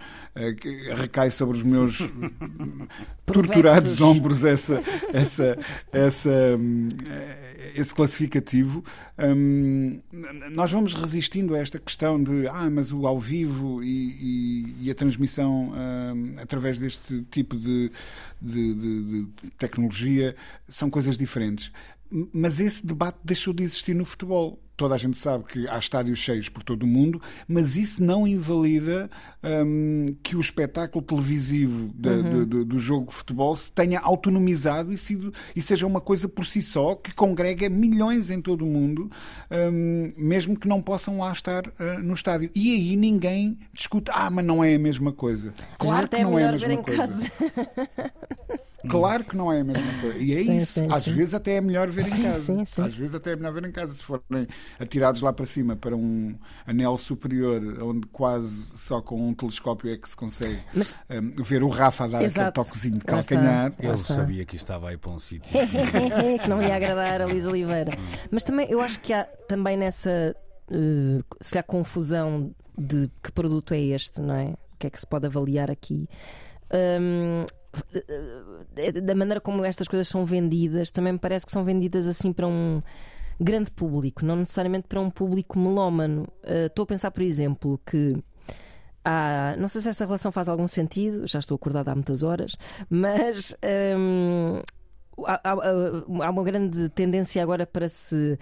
[0.96, 1.98] recai sobre os meus
[3.26, 4.82] torturados ombros essa,
[5.12, 5.58] essa,
[5.92, 6.88] essa, hum,
[7.74, 8.84] esse classificativo.
[9.18, 10.00] Hum,
[10.50, 14.90] nós vamos resistindo a esta questão de ah, mas o ao vivo e, e, e
[14.90, 17.90] a transmissão hum, através deste tipo de,
[18.40, 20.34] de, de, de tecnologia
[20.68, 21.70] são coisas diferentes.
[22.32, 26.20] Mas esse debate deixou de existir no futebol toda a gente sabe que há estádios
[26.20, 29.10] cheios por todo o mundo, mas isso não invalida
[29.42, 32.44] hum, que o espetáculo televisivo de, uhum.
[32.44, 36.46] de, do jogo de futebol se tenha autonomizado e, sido, e seja uma coisa por
[36.46, 39.10] si só que congrega milhões em todo o mundo,
[39.50, 42.48] hum, mesmo que não possam lá estar uh, no estádio.
[42.54, 45.52] E aí ninguém discute, ah, mas não é a mesma coisa.
[45.76, 47.32] Claro que não é a mesma coisa.
[48.86, 50.18] Claro que não é a mesma coisa.
[50.18, 50.72] E é sim, isso.
[50.74, 51.14] Sim, Às sim.
[51.14, 52.62] vezes até é melhor ver em casa.
[52.84, 53.92] Às vezes até é melhor ver em casa.
[53.92, 54.46] Se forem
[54.78, 56.34] atirados lá para cima para um
[56.66, 60.94] anel superior, onde quase só com um telescópio é que se consegue Mas...
[61.10, 62.60] um, ver o Rafa a dar Exato.
[62.60, 63.72] aquele toquezinho de calcanhar.
[63.78, 65.52] Eu sabia que estava aí para um sítio.
[66.42, 67.92] que não ia agradar a Luís Oliveira.
[68.30, 70.34] Mas também eu acho que há também nessa
[70.70, 74.54] uh, se calhar confusão de que produto é este, não é?
[74.74, 76.08] O que é que se pode avaliar aqui?
[76.72, 77.44] Um,
[79.02, 82.46] da maneira como estas coisas são vendidas, também me parece que são vendidas assim para
[82.46, 82.82] um
[83.40, 86.28] grande público, não necessariamente para um público melómano.
[86.42, 88.16] Uh, estou a pensar, por exemplo, que
[89.04, 92.56] há, não sei se esta relação faz algum sentido, já estou acordada há muitas horas,
[92.90, 93.56] mas
[93.96, 94.60] um,
[95.24, 98.38] há, há, há, uma grande tendência agora para se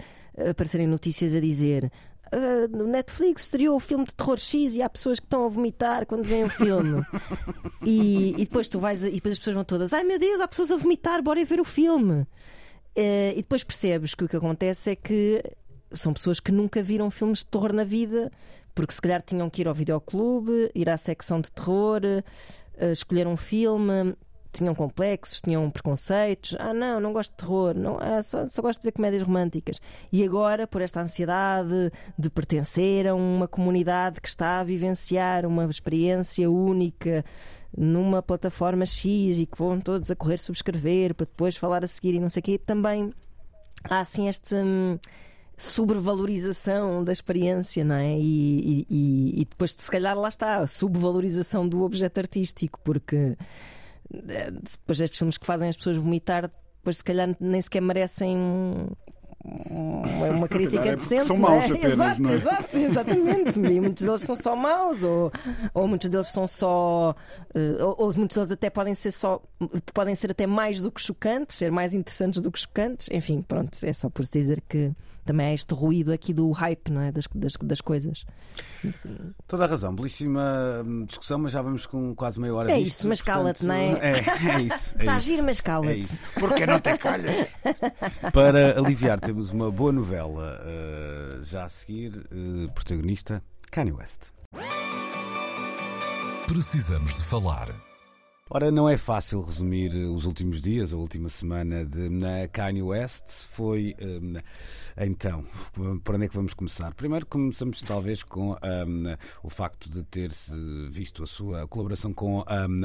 [0.49, 1.91] aparecerem notícias a dizer
[2.27, 5.47] Uh, no Netflix estreou o filme de terror X e há pessoas que estão a
[5.47, 7.01] vomitar quando veem o filme.
[7.83, 10.47] e, e, depois tu vais e depois as pessoas vão todas, ai meu Deus, há
[10.47, 12.27] pessoas a vomitar, bora ver o filme.
[12.97, 15.43] Uh, e depois percebes que o que acontece é que
[15.91, 18.31] são pessoas que nunca viram filmes de terror na vida,
[18.73, 23.27] porque se calhar tinham que ir ao videoclube, ir à secção de terror, uh, escolher
[23.27, 24.15] um filme
[24.51, 26.55] tinham complexos, tinham preconceitos.
[26.59, 29.79] Ah, não, não gosto de terror, não, ah, só, só gosto de ver comédias românticas.
[30.11, 35.65] E agora, por esta ansiedade de pertencer a uma comunidade que está a vivenciar uma
[35.65, 37.23] experiência única
[37.75, 42.15] numa plataforma X e que vão todos a correr subscrever para depois falar a seguir
[42.15, 43.13] e não sei o quê, também
[43.83, 44.55] há assim este.
[44.55, 44.97] Hum,
[45.57, 48.15] sobrevalorização da experiência, não é?
[48.15, 53.35] E, e, e depois, se calhar, lá está a subvalorização do objeto artístico, porque
[54.09, 58.87] depois estes filmes que fazem as pessoas vomitar, depois se calhar nem sequer merecem
[59.47, 61.25] uma crítica é decente.
[61.25, 61.67] São maus é?
[61.67, 62.33] apenas, exato, não é?
[62.33, 63.59] exato, exatamente.
[63.59, 65.31] E muitos deles são só maus, ou,
[65.73, 67.15] ou muitos deles são só.
[67.55, 69.41] Uh, ou, ou, muitos deles até podem ser só.
[69.93, 73.07] podem ser até mais do que chocantes, ser mais interessantes do que chocantes.
[73.11, 74.91] Enfim, pronto, é só por se dizer que
[75.27, 77.11] também há este ruído aqui do hype não é?
[77.11, 78.25] das, das, das coisas.
[79.47, 83.07] Toda a razão, belíssima hum, discussão, mas já vamos com quase meia hora É isso,
[83.07, 83.91] mas cala-te, não é?
[83.91, 84.87] É, é isso.
[84.97, 86.21] É Está a giro, mas cala-te.
[86.35, 87.49] É Porque não te calhas?
[88.33, 94.31] Para aliviar, temos uma boa novela uh, já a seguir, uh, protagonista Kanye West.
[96.47, 97.86] Precisamos de falar.
[98.49, 102.09] Ora, não é fácil resumir os últimos dias, a última semana de
[102.53, 103.25] Kanye West.
[103.27, 103.93] Foi.
[104.01, 104.35] Um,
[104.99, 105.45] então,
[106.01, 106.93] por onde é que vamos começar?
[106.93, 110.53] Primeiro começamos talvez com um, o facto de ter-se
[110.89, 112.43] visto a sua colaboração com um,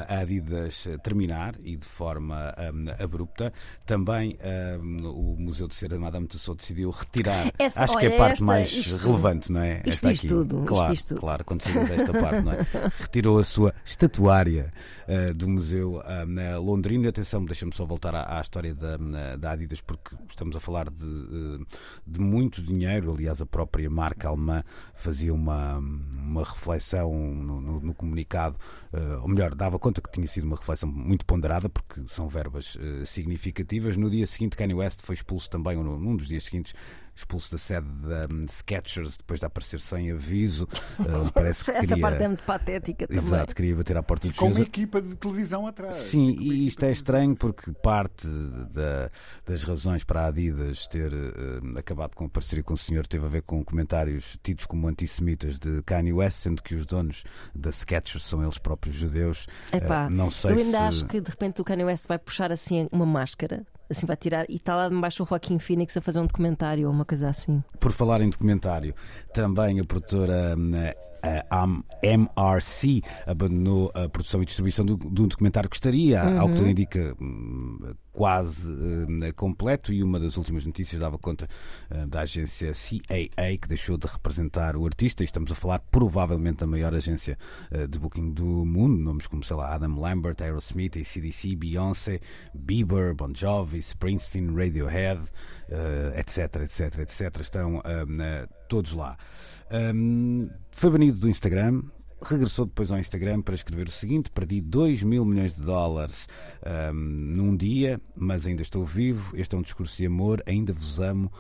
[0.09, 3.53] a Adidas terminar e de forma um, abrupta.
[3.87, 4.37] Também
[5.05, 7.53] o Museu de Cera de Madame Tussauds decidiu retirar.
[7.57, 9.77] Essa, acho olha, que é a parte esta, mais isto, relevante, não é?
[9.87, 10.29] Isto esta diz aqui.
[10.29, 10.65] tudo.
[10.65, 11.21] Claro, isto diz tudo.
[11.21, 12.67] claro, quando chegamos a esta parte, não é?
[12.99, 14.73] Retirou a sua estatuária
[15.09, 17.09] uh, do museu uh, na Londrina.
[17.09, 18.97] Atenção, deixa-me só voltar à, à história da,
[19.37, 21.67] da, Adidas, porque estamos a falar de, uh,
[22.07, 23.13] de, muito dinheiro.
[23.13, 28.57] Aliás, a própria marca alemã fazia uma, uma reflexão no, no, no comunicado,
[28.93, 32.77] uh, ou melhor, dava conta que tinha sido uma reflexão muito ponderada, porque são verbas
[33.07, 33.97] significativas.
[33.97, 36.75] No dia seguinte, Kanye West foi expulso também, ou num dos dias seguintes,
[37.15, 40.65] expulso da sede da um, Skechers depois de aparecer sem aviso.
[40.99, 42.03] Uh, parece que Essa queria...
[42.03, 43.23] parte é muito patética também.
[43.23, 45.95] Exato, queria bater à porta do Com uma equipa de televisão atrás.
[45.95, 49.11] Sim, e isto é estranho porque parte da,
[49.47, 53.25] das razões para a Adidas ter uh, acabado com a parceria com o senhor teve
[53.27, 57.71] a ver com comentários tidos como antissemitas de Kanye West, sendo que os donos da
[57.71, 59.47] Skechers são eles próprios judeus.
[59.73, 60.85] Epá, uh, não sei eu ainda se...
[60.85, 64.45] acho que de repente o Kanye West vai puxar assim uma máscara assim vai tirar
[64.49, 67.63] e está lá debaixo o Joaquim Phoenix a fazer um documentário ou uma coisa assim.
[67.79, 68.95] Por falar em documentário,
[69.33, 70.57] também a produtora
[71.23, 71.67] a
[72.03, 76.41] MRC abandonou a produção e distribuição de um documentário que estaria, uhum.
[76.41, 79.93] ao que tudo indica, hum, quase uh, completo.
[79.93, 81.49] E uma das últimas notícias dava conta
[81.91, 85.23] uh, da agência CAA, que deixou de representar o artista.
[85.23, 87.39] E estamos a falar provavelmente da maior agência
[87.73, 88.99] uh, de booking do mundo.
[88.99, 92.21] Nomes como, sei lá, Adam Lambert, Aerosmith, ACDC, Beyoncé,
[92.55, 95.23] Bieber, Bon Jovi, Springsteen, Radiohead,
[96.17, 97.41] etc, etc, etc.
[97.41, 97.81] Estão
[98.69, 99.17] todos lá.
[99.71, 101.83] Um, foi banido do Instagram,
[102.25, 106.29] regressou depois ao Instagram para escrever o seguinte: Perdi 2 mil milhões de dólares
[106.65, 109.37] um, num dia, mas ainda estou vivo.
[109.37, 110.43] Este é um discurso de amor.
[110.47, 111.33] Ainda vos amo.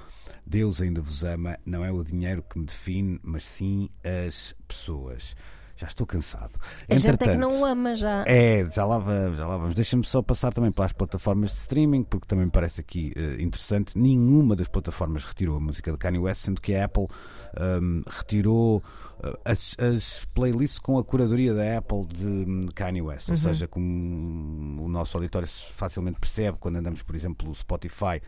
[0.44, 1.58] Deus ainda vos ama.
[1.64, 5.36] Não é o dinheiro que me define, mas sim as pessoas.
[5.74, 6.52] Já estou cansado.
[6.88, 8.24] A gente é que não o ama já.
[8.26, 9.74] É, já lá vamos, já lá vamos.
[9.74, 13.42] Deixa-me só passar também para as plataformas de streaming, porque também me parece aqui uh,
[13.42, 13.98] interessante.
[13.98, 17.08] Nenhuma das plataformas retirou a música de Kanye West, sendo que a Apple
[17.60, 18.82] um, retirou
[19.18, 23.34] uh, as, as, playlists com a curadoria da Apple de um, Kanye West, uhum.
[23.34, 28.20] ou seja, como o nosso auditório facilmente percebe quando andamos, por exemplo, no Spotify.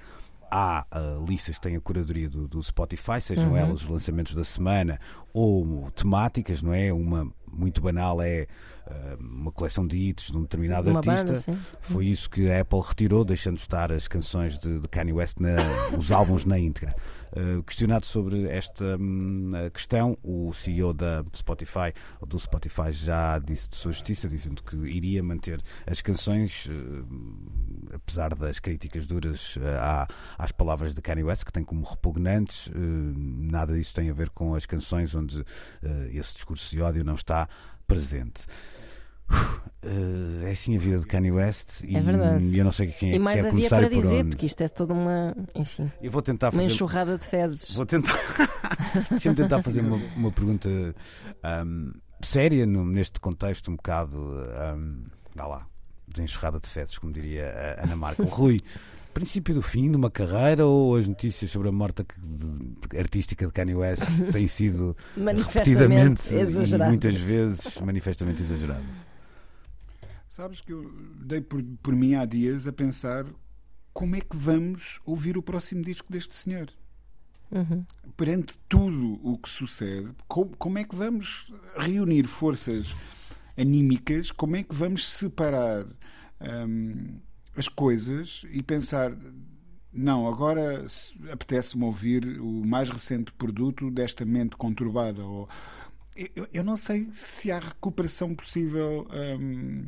[0.51, 3.57] Há uh, listas que têm a curadoria do, do Spotify, sejam uhum.
[3.57, 5.01] elas os lançamentos da semana
[5.33, 6.93] ou temáticas, não é?
[6.93, 8.47] Uma muito banal é
[8.87, 11.43] uh, uma coleção de hits de um determinado uma artista.
[11.47, 15.39] Banda, Foi isso que a Apple retirou, deixando estar as canções de, de Kanye West,
[15.39, 15.57] na,
[15.97, 16.95] os álbuns na íntegra.
[17.37, 21.93] Uh, questionado sobre esta um, questão, o CEO da Spotify,
[22.25, 28.37] do Spotify, já disse de sua justiça, dizendo que iria manter as canções, uh, apesar
[28.37, 30.07] das críticas duras à,
[30.39, 32.71] às palavras de Kanye West, que tem como repugnantes.
[32.73, 35.45] nada disso tem a ver com as canções onde
[36.13, 37.49] esse discurso de ódio não está
[37.87, 38.47] presente.
[39.31, 42.01] Uh, é assim a vida de Kanye West e, é
[42.41, 44.31] e eu não sei quem é e mais que quer havia começar para dizer, onde.
[44.31, 46.73] porque isto é toda uma, enfim, eu vou tentar uma fazer...
[46.73, 47.75] enxurrada de fezes.
[47.75, 48.19] Vou tentar.
[49.11, 50.71] Deixa-me tentar fazer uma, uma pergunta
[51.67, 54.17] um, séria no, neste contexto, um bocado.
[54.17, 55.67] Um, vá lá,
[56.09, 58.23] de enxurrada de fezes, como diria a Ana Marco.
[58.25, 58.61] Rui,
[59.13, 62.05] princípio do fim de uma carreira ou as notícias sobre a morte
[62.99, 69.14] artística de Kanye West têm sido repetidamente e muitas vezes manifestamente exageradas?
[70.35, 70.91] Sabes que eu
[71.25, 73.25] dei por, por mim há dias a pensar
[73.93, 76.69] como é que vamos ouvir o próximo disco deste senhor.
[77.53, 77.87] Uhum.
[78.17, 82.97] Perante tudo o que sucede, como, como é que vamos reunir forças
[83.57, 84.33] anímicas?
[84.33, 85.87] Como é que vamos separar
[86.67, 87.21] hum,
[87.57, 89.17] as coisas e pensar
[89.93, 90.85] não, agora
[91.31, 95.25] apetece-me ouvir o mais recente produto desta mente conturbada.
[95.25, 95.49] Ou,
[96.17, 99.07] eu, eu não sei se há recuperação possível.
[99.13, 99.85] Hum,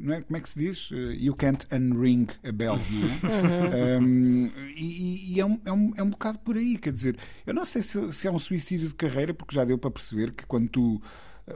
[0.00, 0.20] não é?
[0.22, 0.90] Como é que se diz?
[0.90, 3.98] You can't unring a bell, é?
[4.00, 7.54] um, e, e é, um, é, um, é um bocado por aí, quer dizer, eu
[7.54, 10.46] não sei se, se é um suicídio de carreira, porque já deu para perceber que
[10.46, 11.02] quando tu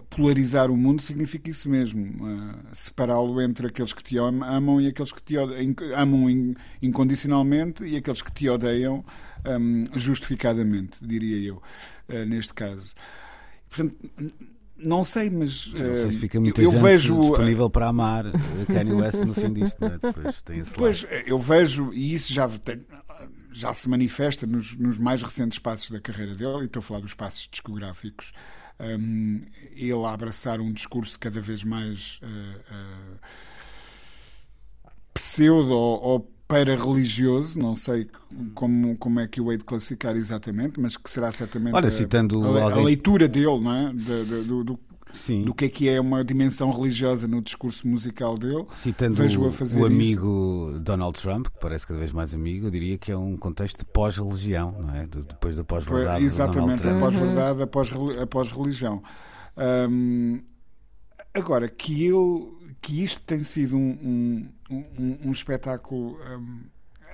[0.09, 5.11] polarizar o mundo significa isso mesmo, uh, separá-lo entre aqueles que te amam e aqueles
[5.11, 9.05] que te amam incondicionalmente e aqueles que te odeiam
[9.44, 11.57] um, justificadamente, diria eu,
[12.09, 12.94] uh, neste caso.
[13.68, 13.96] Portanto,
[14.84, 15.66] não sei, mas.
[15.72, 18.24] Não sei se fica muita eu, eu vejo disponível para amar
[18.66, 19.98] Kanye West no fim disto, não é?
[19.98, 22.84] Depois tem esse Pois, eu vejo, e isso já tem,
[23.52, 27.00] já se manifesta nos, nos mais recentes passos da carreira dele, e estou a falar
[27.00, 28.32] dos passos discográficos
[28.80, 33.18] um, ele a abraçar um discurso cada vez mais uh, uh,
[35.12, 38.08] pseudo ou para-religioso, não sei
[38.54, 42.44] como, como é que o hei de classificar exatamente, mas que será certamente Olha, citando
[42.44, 43.90] a, a, a leitura dele, não é?
[43.90, 44.78] De, de, do, do,
[45.12, 45.44] Sim.
[45.44, 48.66] do que é que é uma dimensão religiosa no discurso musical dele.
[48.74, 50.80] Citando Vejo o, o amigo isso.
[50.80, 54.74] Donald Trump, que parece cada vez mais amigo, eu diria que é um contexto pós-religião,
[54.80, 55.06] não é?
[55.06, 56.24] Depois da pós-verdade.
[56.24, 59.00] Exatamente, a pós-verdade, a pós-religião.
[59.88, 60.40] Hum,
[61.32, 62.48] Agora, que ele
[62.80, 66.61] que isto tem sido um, um, um, um espetáculo um,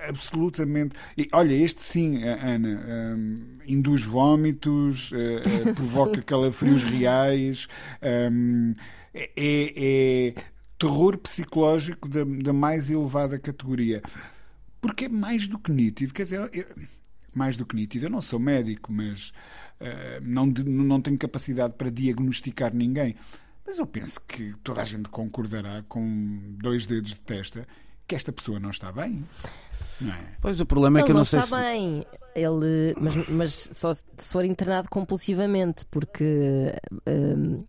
[0.07, 0.95] absolutamente.
[1.17, 7.67] E, olha, este sim, Ana, um, induz vómitos, uh, uh, provoca calafrios reais,
[8.31, 8.75] um,
[9.13, 10.43] é, é,
[10.77, 14.01] terror psicológico da, da, mais elevada categoria.
[14.79, 16.65] Porque é mais do que nítido, quer dizer, é,
[17.33, 18.05] mais do que nítido.
[18.05, 19.29] Eu não sou médico, mas
[19.81, 23.15] uh, não, não tenho capacidade para diagnosticar ninguém.
[23.67, 27.67] Mas eu penso que toda a gente concordará com dois dedos de testa
[28.07, 29.25] que esta pessoa não está bem.
[29.99, 30.35] Não é?
[30.39, 31.63] Pois o problema é que eu não, não sei está se.
[31.63, 32.05] bem.
[32.33, 36.73] Ele, mas, mas só se for internado compulsivamente, porque
[37.05, 37.65] hum,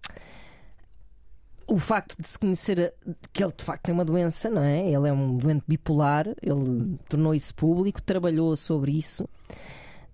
[1.66, 2.94] o facto de se conhecer
[3.32, 4.86] que ele de facto tem uma doença, não é?
[4.86, 9.28] Ele é um doente bipolar, ele tornou isso público, trabalhou sobre isso.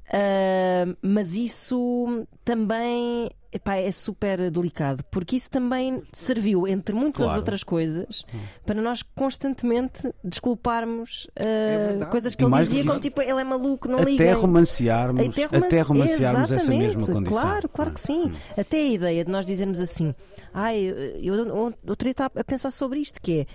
[0.06, 7.38] Uh, mas isso também epá, é super delicado, porque isso também serviu, entre muitas Claro.
[7.38, 8.24] outras coisas,
[8.66, 12.10] para nós constantemente desculparmos uh, verdade.
[12.10, 14.34] coisas que E ele dizia, que como tipo, ele é maluco, não Até liga.
[14.34, 17.40] romancearmos, até romancearmos essa Exatamente, mesma condição.
[17.40, 18.32] Claro, claro que sim.
[18.58, 20.14] Até a ideia de nós dizermos assim,
[20.52, 20.78] ai,
[21.22, 23.46] eu, eu outro dia estava a pensar sobre isto, que é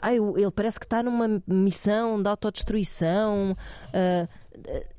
[0.00, 3.54] ai, ele parece que está numa missão de autodestruição.
[3.92, 4.28] ah,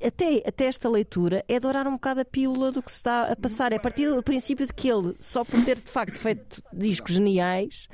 [0.05, 3.35] até, até esta leitura é dourar um bocado a pílula do que se está a
[3.35, 3.73] passar.
[3.73, 7.15] É a partir do princípio de que ele, só por ter de facto feito discos
[7.15, 7.87] geniais,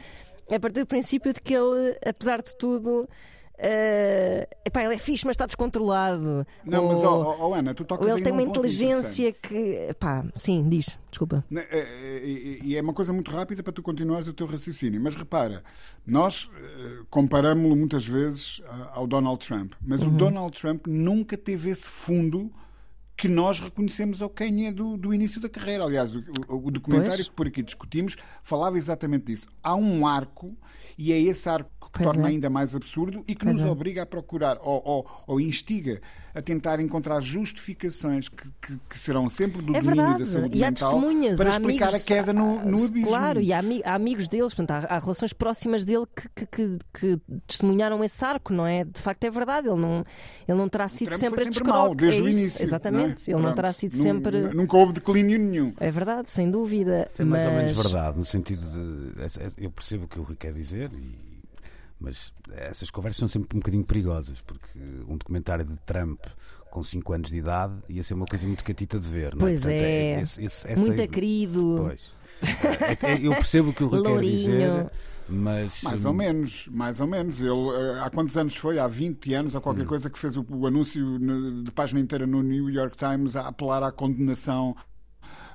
[0.49, 3.07] é a partir do princípio de que ele, apesar de tudo,
[3.60, 6.45] ah, epá, ele é fixe, mas está descontrolado.
[6.66, 9.93] Não, Ou- mas, ó, ó, Ana, tu ou tocas ele tem uma inteligência que.
[9.99, 11.43] Pá, sim, diz, desculpa.
[11.49, 14.45] Né, é, é, E e é uma coisa muito rápida para tu continuares o teu
[14.47, 14.99] raciocínio.
[15.01, 15.64] Mas repara,
[16.05, 18.62] nós eh, comparámos-lo muitas vezes
[18.93, 19.74] ao Donald Trump.
[19.82, 20.10] Mas Uhum.
[20.10, 22.51] o Donald Trump nunca teve esse fundo
[23.16, 25.84] que nós reconhecemos ao Kanye do, do início da carreira.
[25.84, 27.28] Aliás, o, o- o documentário Pois.
[27.30, 29.47] que por aqui discutimos falava exatamente disso.
[29.64, 30.55] Há um arco,
[30.97, 32.31] e é esse arco que Pois torna é.
[32.31, 33.69] ainda mais absurdo e que Pois nos é.
[33.71, 36.01] obriga a procurar ou, ou, ou instiga
[36.35, 40.19] a tentar encontrar justificações que, que- que serão sempre do É domínio verdade.
[40.19, 43.07] da saúde E há mental testemunhas, para há explicar amigos, a queda no, no abismo.
[43.07, 46.77] Claro, e há, há amigos deles, portanto, há, há relações próximas dele que, que- que-
[46.93, 48.83] que testemunharam esse arco, não é?
[48.83, 50.05] De facto é verdade, ele não,
[50.47, 52.63] ele não terá sido sempre, a sempre mau, desde é o isso, início.
[52.63, 53.39] Exatamente, não é?
[53.39, 54.39] ele não terá sido sempre.
[54.41, 55.73] nu- Nunca houve declínio nenhum.
[55.79, 57.07] É verdade, sem dúvida.
[57.09, 57.51] Isso é mais mas...
[57.51, 58.61] ou menos verdade, no sentido
[59.15, 59.21] de.
[59.23, 61.26] essa- Eu percebo o que o Rui quer dizer, e-
[61.99, 66.19] mas essas conversas são sempre um bocadinho perigosas, porque um documentário de Trump
[66.69, 69.61] com 5 anos de idade ia ser uma coisa muito catita de ver, não Pois
[69.61, 71.75] Portanto, é, esse- esse- essa- Muito querido.
[71.79, 72.13] Pois.
[73.01, 74.91] É- é- eu percebo o que o Rui quer dizer,
[75.27, 75.81] mas.
[75.81, 77.39] Mais ou menos, mais ou menos.
[77.39, 78.77] Ele, eh, há quantos anos foi?
[78.77, 79.63] Há 20 anos ou Hum.
[79.63, 81.17] qualquer coisa que fez o, o anúncio
[81.63, 84.75] de página inteira no New York Times a apelar à condenação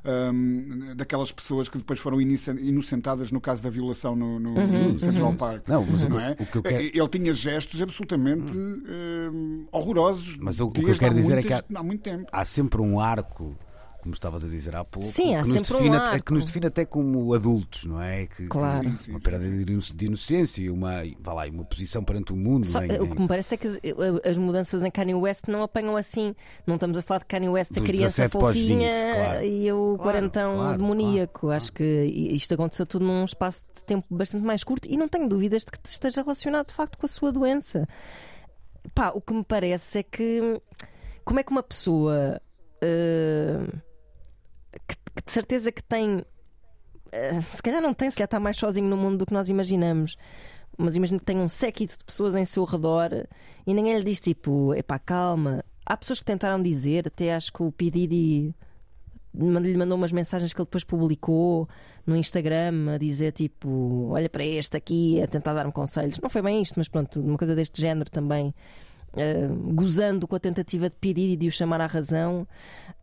[0.05, 5.01] hum, daquelas pessoas que depois foram inocentadas no caso da violação no, no- Uhum, no
[5.01, 5.69] Central Park.
[5.69, 6.31] Não, mas o que- é?
[6.39, 10.37] o que eu quero- Ele tinha gestos absolutamente hum, horrorosos.
[10.41, 12.27] Mas o- o que eu quero dizer é muitas- que há muito tempo.
[12.33, 13.57] há sempre um arco,
[14.03, 16.25] como estavas a dizer há pouco, Sim, há que, nos um define, arco.
[16.25, 18.27] que nos define até como adultos, não é?
[18.27, 18.93] Que, que- Claro.
[18.99, 22.37] Sim, uma perda de ino- de inocência e uma, vá lá, uma posição perante o
[22.37, 22.67] mundo.
[22.67, 23.79] Só- em- o em- que me parece é que as,
[24.25, 26.35] as mudanças em Kanye West não apanham assim.
[26.67, 29.45] Não estamos a falar de Kanye West, a criança 17 pós 20, fofinha claro.
[29.45, 31.51] e o Claro, quarentão claro, demoníaco.
[31.51, 35.29] Acho que isto aconteceu tudo num espaço de tempo bastante mais curto e não tenho
[35.29, 37.89] dúvidas de que esteja relacionado de facto com a sua doença.
[38.95, 40.61] Pá, o que me parece é que
[41.25, 42.41] como é que uma pessoa
[42.81, 43.61] eh,
[44.87, 44.95] que,
[45.25, 46.25] de certeza que tem
[47.13, 49.49] eh, se calhar não tem, se calhar está mais sozinho no mundo do que nós
[49.49, 50.17] imaginamos.
[50.79, 53.11] Mas imagino que tem um séquito de pessoas em seu redor
[53.67, 55.63] e ninguém lhe diz tipo, epá, calma.
[55.85, 57.91] Há pessoas que tentaram dizer, até acho que o P.
[57.91, 58.55] Diddy
[59.35, 61.69] mand- lhe mandou umas mensagens que ele depois publicou
[62.07, 66.19] no Instagram a dizer tipo, olha para este aqui, a tentar dar-me conselhos.
[66.21, 68.55] Não foi bem isto, mas pronto, uma coisa deste género também.
[69.17, 71.13] Eh, gozando com a tentativa de P.
[71.13, 72.47] Diddy de o chamar à razão.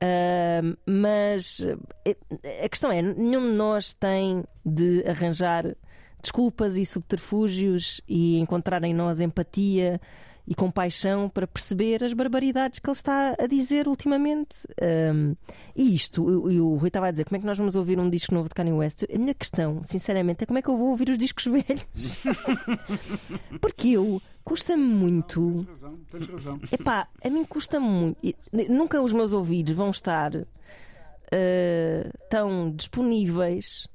[0.01, 1.65] Ah, mas
[2.05, 2.15] eh,
[2.63, 5.75] a questão é: nenhum de nós tem de arranjar
[6.21, 10.01] desculpas e subterfúgios e encontrar em nós empatia
[10.51, 14.57] e compaixão para perceber as barbaridades que ele está a dizer ultimamente.
[15.13, 15.35] Um,
[15.75, 17.99] e isto, o- e o Rui estava a dizer, como é que nós vamos ouvir
[17.99, 19.03] um disco novo de Kanye West?
[19.13, 22.17] A minha questão, sinceramente, é como é que eu vou ouvir os discos velhos?
[23.61, 25.63] Porque eu custa-me muito.
[25.67, 26.59] Tens razão, tens razão.
[26.71, 28.17] Epá, a mim custa muito.
[28.69, 30.31] Nunca os meus ouvidos vão estar
[31.31, 33.87] eh, tão disponíveis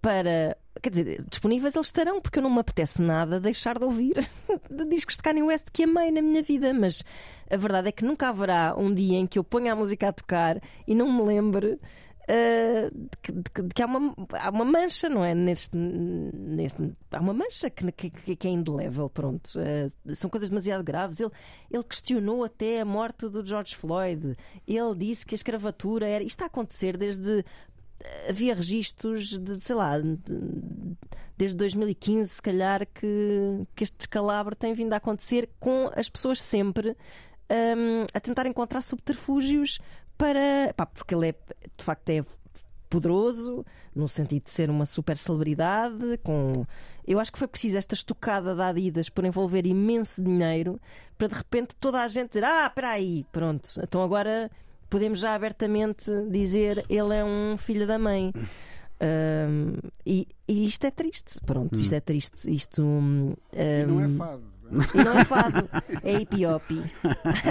[0.00, 0.56] para.
[0.80, 4.14] Quer dizer, disponíveis eles estarão, porque eu não me apetece nada deixar de ouvir
[4.70, 6.72] de discos de Kanye West que amei na minha vida.
[6.72, 7.04] Mas
[7.50, 10.12] a verdade é que nunca haverá um dia em que eu ponha a música a
[10.12, 11.80] tocar e não me lembre
[12.28, 15.34] uh, que, que, que, há, uma, há uma mancha, não é?
[15.34, 19.50] Neste, neste, há uma mancha que, que, que é indelével, pronto.
[19.56, 21.20] Uh, são coisas demasiado graves.
[21.20, 21.32] Ele,
[21.70, 24.36] ele questionou até a morte do George Floyd.
[24.66, 26.22] Ele disse que a escravatura era.
[26.22, 27.44] Isto está a acontecer desde
[28.28, 29.94] havia registros de, sei lá,
[31.36, 36.40] desde 2015, se calhar, que, que este descalabro tem vindo a acontecer com as pessoas
[36.40, 36.96] sempre
[37.50, 39.78] um, a tentar encontrar subterfúgios
[40.16, 40.72] para.
[40.76, 41.34] Pá, porque ele é,
[41.76, 42.24] de facto, é
[42.90, 46.64] poderoso, no sentido de ser uma super celebridade, com.
[47.06, 50.80] Eu acho que foi preciso esta estocada da Adidas por envolver imenso dinheiro
[51.16, 54.50] para de repente toda a gente dizer: Ah, espera aí, pronto, então agora
[54.88, 58.32] podemos já abertamente dizer ele é um filho da mãe.
[59.00, 59.74] Um,
[60.04, 62.52] e, e, isto é triste, pronto, isto é triste.
[62.52, 64.58] Isto um, e não é fado.
[64.94, 65.68] E não é fado,
[66.02, 66.82] é hipiopi.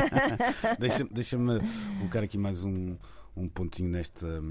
[0.77, 1.37] Deixa-me deixa
[1.97, 2.95] colocar aqui mais um,
[3.35, 4.41] um pontinho nesta,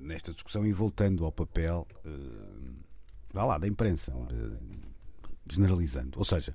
[0.00, 2.74] nesta discussão e voltando ao papel, uh,
[3.32, 4.58] vá lá, da imprensa, uh,
[5.48, 6.18] generalizando.
[6.18, 6.54] Ou seja,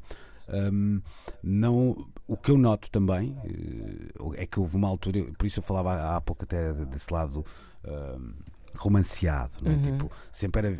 [0.49, 1.01] um,
[1.41, 3.31] não, o que eu noto também
[4.19, 7.45] uh, é que houve uma altura, por isso eu falava há pouco até desse lado.
[7.83, 9.75] Uh, romanceado, não é?
[9.75, 9.81] Uhum.
[9.83, 10.79] Tipo, sempre era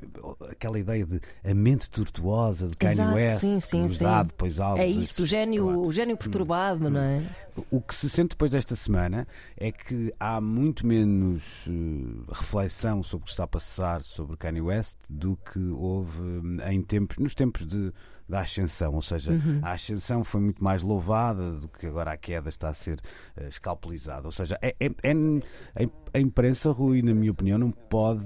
[0.51, 4.79] aquela ideia de a mente tortuosa de Kanye Exato, West, sim, sim, usado depois algo.
[4.79, 5.81] É isso, o gênio, claro.
[5.81, 6.89] o gênio perturbado, hum.
[6.89, 7.29] não é?
[7.69, 13.23] O que se sente depois desta semana é que há muito menos uh, reflexão sobre
[13.23, 17.35] o que está a passar sobre Kanye West do que houve hum, em tempos, nos
[17.35, 17.93] tempos de
[18.27, 19.59] da ascensão, ou seja, uhum.
[19.61, 22.99] a ascensão foi muito mais louvada do que agora a queda está a ser
[23.37, 24.27] uh, escalpelizada.
[24.27, 28.25] Ou seja, é, é, é, a imprensa, Rui, na minha opinião, não pode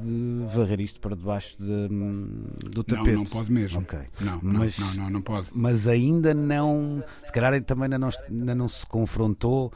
[0.53, 1.87] varrer isto para debaixo de,
[2.69, 3.11] do tapete.
[3.11, 3.81] Não, não pode mesmo.
[3.81, 4.07] Okay.
[4.21, 5.47] Não, mas, não, não, não, pode.
[5.53, 9.71] Mas ainda não, se calhar também ainda não, ainda não se confrontou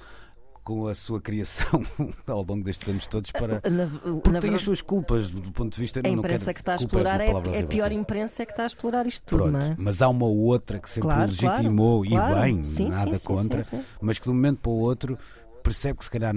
[0.72, 1.84] com a sua criação
[2.26, 5.76] ao longo destes anos todos para na, porque na tem as suas culpas do ponto
[5.76, 8.54] de vista a imprensa que está a explorar é, é a pior imprensa é que
[8.54, 9.76] está a explorar isto tudo Pronto, não é?
[9.78, 13.66] mas há uma outra que sempre claro, legitimou claro, e bem sim, nada sim, contra
[13.66, 15.20] sim, mas que de um momento para o outro
[15.62, 16.34] percebe que se calhar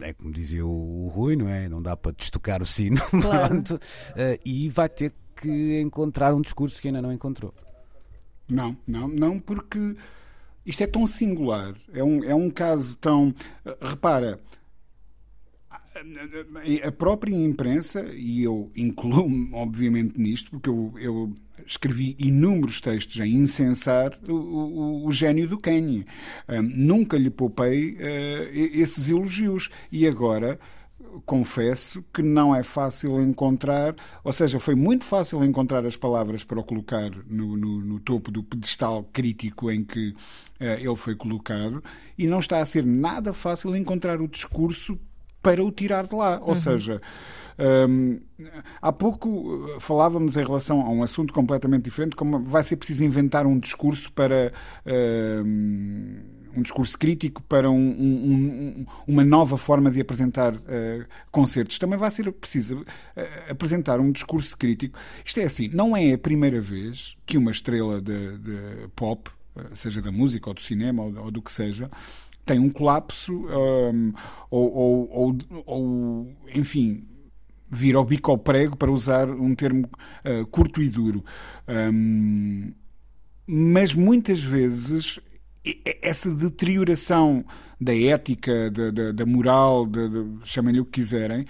[0.00, 1.68] é como dizia o Rui não é?
[1.68, 3.48] Não dá para destocar o sino claro.
[3.48, 7.54] Pronto, uh, e vai ter que encontrar um discurso que ainda não encontrou.
[8.48, 9.96] Não não não porque
[10.64, 13.34] isto é tão singular, é um, é um caso tão.
[13.80, 14.40] Repara,
[16.84, 21.34] a própria imprensa, e eu incluo-me obviamente nisto, porque eu, eu,
[21.66, 26.04] escrevi inúmeros textos a incensar o, o, o gênio do Kanye.
[26.48, 29.70] Um, nunca lhe poupei uh, esses elogios.
[29.90, 30.58] E agora
[31.24, 36.60] confesso que não é fácil encontrar, ou seja, foi muito fácil encontrar as palavras para
[36.60, 41.82] o colocar no, no, no topo do pedestal crítico em que uh, ele foi colocado,
[42.16, 44.98] e não está a ser nada fácil encontrar o discurso
[45.42, 46.40] para o tirar de lá.
[46.40, 46.54] Ou uhum.
[46.54, 47.02] seja,
[47.88, 48.18] um,
[48.80, 53.04] há pouco eh, falávamos em relação a um assunto completamente diferente, como vai ser preciso
[53.04, 54.52] inventar um discurso para.
[54.86, 61.78] Um, um discurso crítico para um, um, uma nova forma de apresentar uh, concertos.
[61.78, 62.86] Também vai ser preciso uh,
[63.50, 64.98] apresentar um discurso crítico.
[65.24, 69.62] Isto é assim, não é a primeira vez que uma estrela de, de pop, uh,
[69.74, 71.90] seja da música ou do cinema ou, ou, do que seja,
[72.46, 74.12] tem um colapso um,
[74.50, 77.06] ou, ou, ou, ou, enfim,
[77.70, 79.88] vir ao bico ao prego, para usar um termo
[80.50, 81.24] curto e duro.
[81.66, 82.70] Um,
[83.46, 85.18] mas muitas vezes
[86.02, 87.44] essa deterioração
[87.80, 89.86] da ética, da, da, da moral,
[90.44, 91.46] chamem-lhe o que quiserem,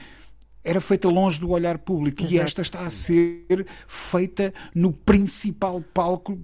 [0.65, 2.35] era feita longe do olhar público Exato.
[2.35, 6.37] e esta está a ser feita no principal palco.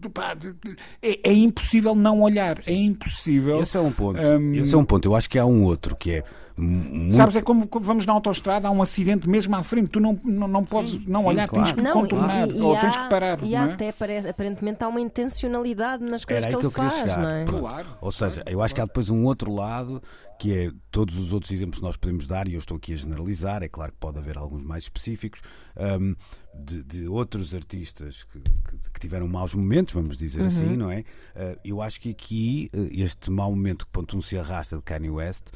[1.02, 3.62] É, é impossível não olhar, é impossível.
[3.62, 4.20] Esse é um ponto.
[4.20, 4.54] Um...
[4.54, 5.08] Esse é um ponto.
[5.08, 6.24] Eu acho que há um outro que é
[6.56, 7.14] muito...
[7.14, 10.46] Sabes, é como vamos na autostrada, há um acidente mesmo à frente, tu não, não,
[10.46, 11.64] não podes sim, não sim, olhar, claro.
[11.64, 13.38] tens que não, contornar e, e ou há, tens que parar.
[13.42, 13.58] E é?
[13.58, 13.94] até
[14.28, 17.18] aparentemente há uma intencionalidade nas coisas Era que ele que faz, chegar.
[17.18, 17.44] não é?
[17.44, 17.86] Claro.
[18.02, 20.02] Ou seja, eu acho que há depois um outro lado
[20.40, 22.96] que é todos os outros exemplos que nós podemos dar, e eu estou aqui a
[22.96, 25.42] generalizar, é claro que pode haver alguns mais específicos,
[25.76, 26.16] um,
[26.54, 30.68] de, de, outros artistas que, que, que, tiveram maus momentos, vamos dizer assim, uhum.
[30.68, 31.00] assim, não é?
[31.00, 34.82] Uh, eu acho que aqui, uh, este mau momento que ponto um se arrasta de
[34.82, 35.48] Kanye West,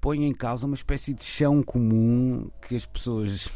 [0.00, 3.50] põe em causa uma espécie de chão comum que as pessoas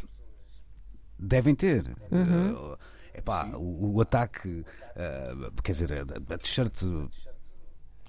[1.17, 1.87] devem ter.
[2.11, 2.73] Uhum.
[2.73, 2.79] Uh,
[3.15, 6.83] epá, o, o, ataque, uh, quer dizer, a, a t-shirt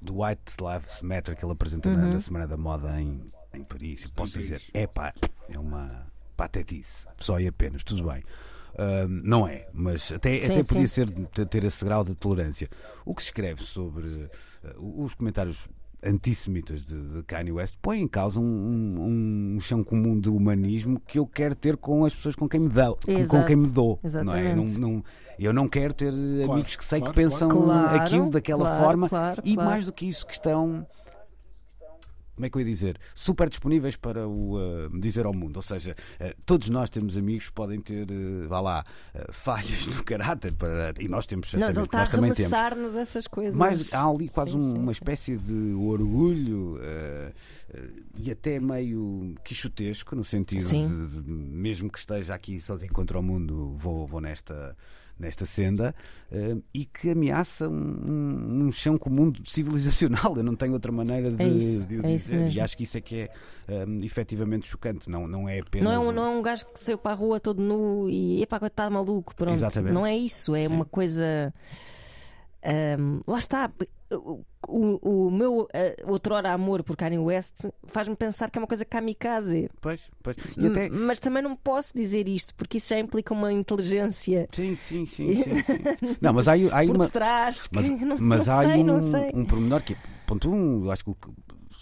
[0.01, 1.97] do White Lives Matter que ele apresenta uhum.
[1.97, 5.13] na, na, Semana da Moda em, em Paris, posso dizer, epá,
[5.49, 8.23] é uma patetice, só e apenas, tudo bem.
[8.73, 11.05] Uh, não é, mas até, sim, até podia sim.
[11.33, 12.69] ser ter esse grau de tolerância.
[13.03, 15.67] O que se escreve sobre uh, os comentários
[16.03, 20.99] antissemitas de, de Kanye West põem em causa um, um, um, chão comum de humanismo
[20.99, 23.99] que eu quero ter com as pessoas com quem me dou, com quem me dou
[24.23, 24.53] não é?
[24.53, 25.03] Não, não,
[25.45, 29.09] eu não quero ter claro, amigos que sei claro, que pensam claro, aquilo daquela forma
[29.43, 30.85] e mais do que isso que estão
[32.37, 35.55] como é que eu ia dizer, super disponíveis para o uh, dizer ao mundo.
[35.55, 38.83] Ou seja, uh, todos nós temos amigos que podem ter, uh, vá lá,
[39.31, 41.75] falhas no caráter, para, e nós temos certamente.
[41.75, 42.95] Não, ele está nós a também temos.
[42.95, 43.55] essas coisas.
[43.55, 44.99] Mas há ali quase sim, um, sim, uma sim.
[44.99, 46.79] espécie de orgulho
[48.15, 53.23] e até meio quixotesco, no sentido de, de, mesmo que esteja aqui sozinho contra o
[53.23, 54.75] mundo, vou, vou nesta
[55.19, 55.95] nesta senda
[56.31, 60.35] uh, e que ameaça um, um, chão comum civilizacional.
[60.37, 62.51] Eu não tenho outra maneira de, é isso, de é dizer.
[62.51, 63.29] E acho que isso é que
[63.67, 65.09] é um, efetivamente chocante.
[65.09, 65.85] Não, não é apenas.
[65.85, 68.41] Não é, um, não é um gajo que saiu para a rua todo nu e
[68.41, 69.35] epá, está maluco.
[69.35, 69.53] Pronto.
[69.53, 69.93] Exatamente.
[69.93, 70.55] Não é isso.
[70.55, 70.73] É Sim.
[70.73, 71.53] uma coisa.
[72.67, 73.71] Um, lá está.
[74.13, 74.43] O,
[75.27, 75.67] o meu uh,
[76.11, 79.69] outrora amor por Kanye West faz-me pensar que é uma coisa kamikaze.
[79.79, 80.35] Pois, pois.
[80.37, 80.89] Até...
[80.89, 84.49] Mas também não posso dizer isto, porque isso já implica uma inteligência.
[84.51, 85.35] Sim, sim, sim.
[85.35, 86.15] sim, sim.
[86.19, 87.09] não, mas há, há por uma.
[87.09, 89.31] Trás, mas, não, mas não há sei, um, não sei.
[89.33, 89.95] um pormenor que,
[90.25, 91.11] ponto um, eu acho que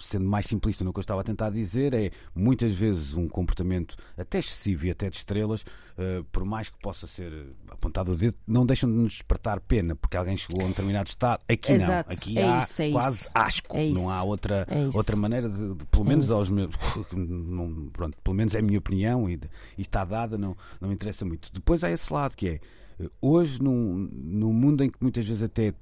[0.06, 3.96] sendo mais simplista no que eu estava a tentar dizer, é muitas vezes um comportamento
[4.18, 7.32] até excessivo e até de estrelas, uh, por mais que possa ser
[7.70, 11.10] apontado o dedo, não deixam de nos despertar pena, porque alguém chegou a um determinado
[11.10, 11.42] estado.
[11.50, 12.10] Aqui Exato.
[12.10, 13.32] não, aqui é há isso, é quase isso.
[13.34, 16.76] asco, é não há outra, é outra maneira de, de pelo menos aos meus.
[17.16, 19.40] Não, pronto, pelo menos é a minha opinião e,
[19.78, 21.52] e está dada, não, não interessa muito.
[21.52, 22.60] Depois há esse lado que é.
[23.00, 25.74] Eh, hoje, num, num mundo em que muitas vezes até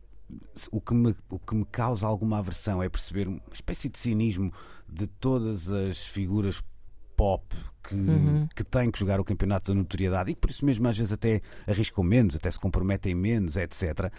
[0.72, 4.52] o que, me, o que me causa alguma aversão é perceber uma espécie de cinismo
[4.90, 6.62] de todas as figuras
[7.16, 8.48] pop que, uhum.
[8.56, 11.42] que têm que jogar o campeonato da notoriedade e por isso mesmo às vezes até
[11.68, 14.12] arriscam menos, até se comprometem menos, etc.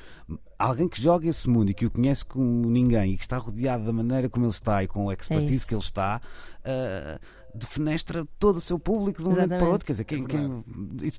[0.59, 3.85] Alguém que joga esse mundo e que o conhece como ninguém e que está rodeado
[3.85, 6.21] da maneira como ele está e com a expertise é que ele está.
[6.61, 9.87] Uh, defenestra todo o seu público de um momento para o outro.
[9.87, 10.65] Quer dizer, quem, quem,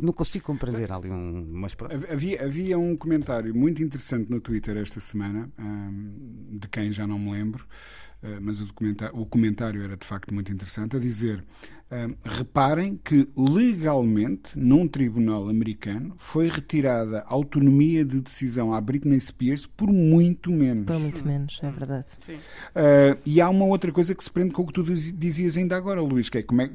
[0.02, 1.48] não consigo compreender ali um.
[1.52, 1.76] Mas...
[2.12, 7.18] Havia, havia um comentário muito interessante no Twitter esta semana, um, de quem já não
[7.18, 7.66] me lembro,
[8.42, 8.68] mas o,
[9.14, 11.44] o comentário era de facto muito interessante, a dizer
[12.26, 19.66] reparem que legalmente, num tribunal americano, foi retirada a autonomia de decisão à Britney Spears
[19.68, 20.86] por muito menos.
[20.86, 22.08] Por muito menos, é verdade.
[22.28, 25.76] Uh, e há uma outra coisa que se prende com o que tu dizias ainda
[25.76, 26.72] agora, Luís, que é como é,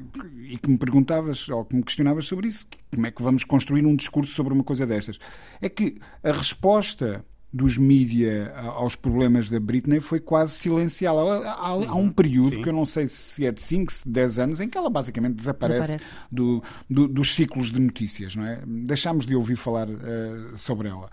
[0.47, 3.85] e que me perguntavas ou que me questionavas sobre isso, como é que vamos construir
[3.85, 5.19] um discurso sobre uma coisa destas?
[5.61, 11.39] É que a resposta dos mídia aos problemas da Britney foi quase silenciá-la.
[11.39, 12.61] Há, há, um período, Sim.
[12.61, 15.97] que eu não sei se é de 5, 10 anos, em que ela basicamente desaparece,
[15.97, 16.13] desaparece.
[16.31, 18.35] Do, do, dos ciclos de notícias.
[18.35, 18.61] Não é?
[18.65, 21.09] Deixámos de ouvir falar uh, sobre ela.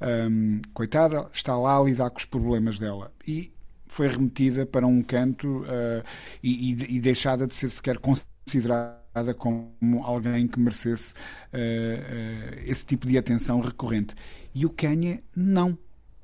[0.00, 3.12] Um, coitada, está lá a lidar com os problemas dela.
[3.26, 3.52] E
[3.86, 6.04] foi remetida para um canto uh,
[6.42, 13.06] e, e, deixada de ser sequer considerada como alguém que merecesse uh, uh, esse tipo
[13.06, 14.14] de atenção recorrente.
[14.54, 15.78] E o Kanye não.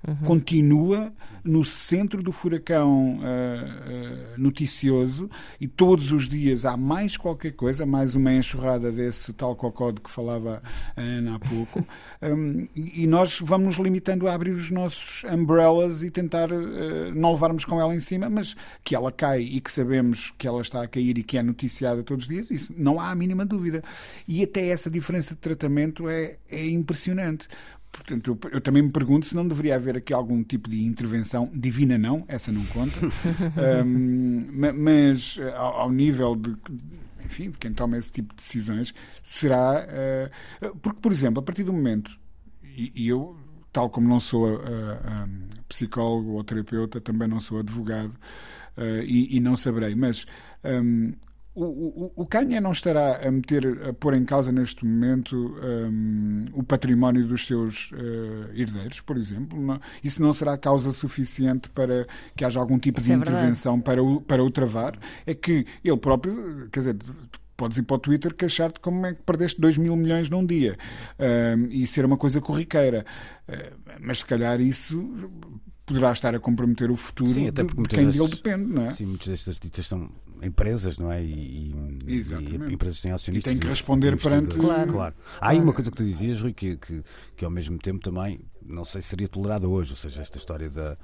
[0.07, 0.17] Uhum.
[0.17, 1.13] Continua
[1.43, 7.87] no centro do furacão uh, uh, noticioso e todos os dias há mais qualquer coisa,
[7.87, 10.63] mais uma enxurrada desse tal cocó de que falava
[10.95, 11.85] a Ana há pouco.
[12.23, 17.33] Um, e nós vamos nos limitando a abrir os nossos umbrellas e tentar uh, não
[17.33, 20.83] levarmos com ela em cima, mas que ela cai e que sabemos que ela está
[20.83, 23.83] a cair e que é noticiada todos os dias, isso não há a mínima dúvida.
[24.27, 27.47] E até essa diferença de tratamento é, é impressionante
[27.95, 31.49] Portanto, eu, eu, também me pergunto se não deveria haver aqui algum tipo de intervenção
[31.55, 32.99] divina, não, essa não conta,
[33.87, 36.57] um, mas eh, ao, ao, nível de,
[37.25, 38.93] enfim, de quem toma esse tipo de decisões,
[39.23, 39.87] será.
[40.61, 42.11] Uh, porque, por exemplo, a partir do momento,
[42.65, 43.37] e, e eu,
[43.73, 48.13] tal como não sou uh, um, psicólogo ou terapeuta, também não sou advogado
[48.77, 50.27] uh, e, e, não saberei, mas.
[50.65, 51.13] Um,
[51.55, 56.47] o, o, o Kanye não estará a meter, a pôr em causa neste momento um,
[56.53, 59.61] o património dos seus uh, herdeiros, por exemplo.
[59.61, 63.81] Não, isso não será causa suficiente para que haja algum tipo isso de é intervenção
[63.81, 64.99] para o, para o travar.
[65.25, 66.97] É que ele próprio, quer dizer,
[67.57, 70.77] podes ir para o Twitter queixar-te como é que perdeste 2 mil milhões num dia
[71.57, 73.07] um, e ser uma coisa corriqueira.
[73.49, 75.31] Uh, mas se calhar isso
[75.87, 78.91] poderá estar a comprometer o futuro Sim, de, de quem dele depende, não é?
[78.91, 80.11] Sim, muitas destas ditas são
[80.45, 81.23] empresas, não é?
[81.23, 81.73] E,
[82.07, 82.17] e,
[82.69, 83.53] e empresas têm acionistas.
[83.53, 84.57] E têm que responder perante.
[84.57, 84.93] Claro.
[84.93, 85.15] claro.
[85.41, 87.03] Há aí uma coisa que tu dizias, Rui, que, que,
[87.37, 90.69] que ao mesmo tempo também, não sei se seria tolerada hoje, ou seja, esta história
[90.69, 90.97] da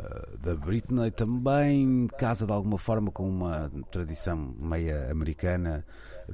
[0.00, 5.84] eh, da Britney também casa de alguma forma com uma tradição meia americana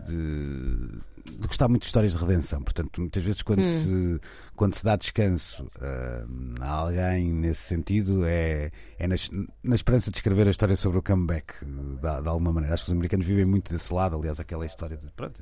[0.07, 1.01] de
[1.33, 2.63] de gostar muito de histórias de redenção.
[2.63, 3.65] Portanto, muitas vezes quando, hum.
[3.65, 4.21] se,
[4.55, 9.17] quando se dá descanso uh, a alguém nesse sentido, é, é na,
[9.63, 12.75] na, esperança de escrever a história sobre o comeback, de, de, alguma maneira.
[12.75, 15.11] Acho que os americanos vivem muito desse lado, aliás, aquela história de.
[15.13, 15.41] Pronto,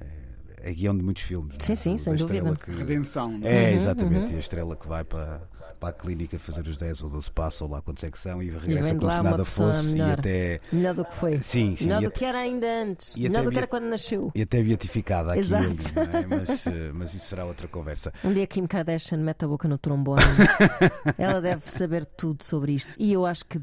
[0.00, 1.56] é, é, é guião de muitos filmes.
[1.60, 1.76] Sim, é?
[1.76, 2.56] sim, sem dúvida.
[2.56, 3.38] Que, Redenção.
[3.38, 3.72] Não é?
[3.72, 4.26] é, exatamente.
[4.26, 4.32] Uhum.
[4.32, 5.42] E a estrela que vai para
[5.78, 8.42] para a clínica fazer os 10 ou 12 passos ou lá quantos é que são
[8.42, 10.60] e regressa e como se nada fosse melhor, e até.
[10.72, 11.40] Melhor do que foi.
[11.40, 11.84] Sim, sim.
[11.84, 13.16] Melhor do que era ainda antes.
[13.16, 14.30] Melhor do que era quando nasceu.
[14.34, 15.64] E até beatificada aqui Exato.
[15.64, 16.26] ali, é?
[16.26, 18.12] mas, eh, mas isso será outra conversa.
[18.24, 20.22] Um dia Kim Kardashian mete a boca no trombone.
[21.18, 22.94] Ela deve saber tudo sobre isto.
[22.98, 23.60] E eu acho que,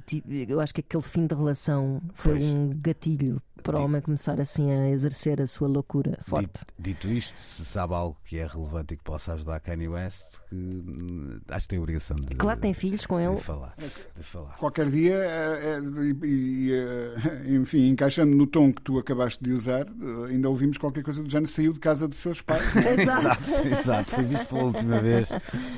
[0.48, 2.54] eu acho que aquele fim de relação foi pois.
[2.54, 6.66] um gatilho para o homem começar assim a exercer a sua loucura forte.
[6.78, 10.24] Dito, dito, isto, se sabe algo que é relevante e que possa ajudar Kanye West,
[10.50, 12.36] que, hum, acho que tem a obrigação de.
[12.36, 13.36] Claro, tem filhos com ele.
[13.36, 13.76] De falar,
[14.16, 14.56] de falar.
[14.58, 15.80] Qualquer dia, é, é,
[16.26, 16.72] e,
[17.46, 19.86] e, enfim, encaixando no tom que tu acabaste de usar,
[20.28, 22.64] ainda ouvimos qualquer coisa do género saiu de casa dos seus pais.
[22.76, 23.44] exato.
[23.44, 24.16] exato, exato.
[24.16, 25.30] Foi visto pela última vez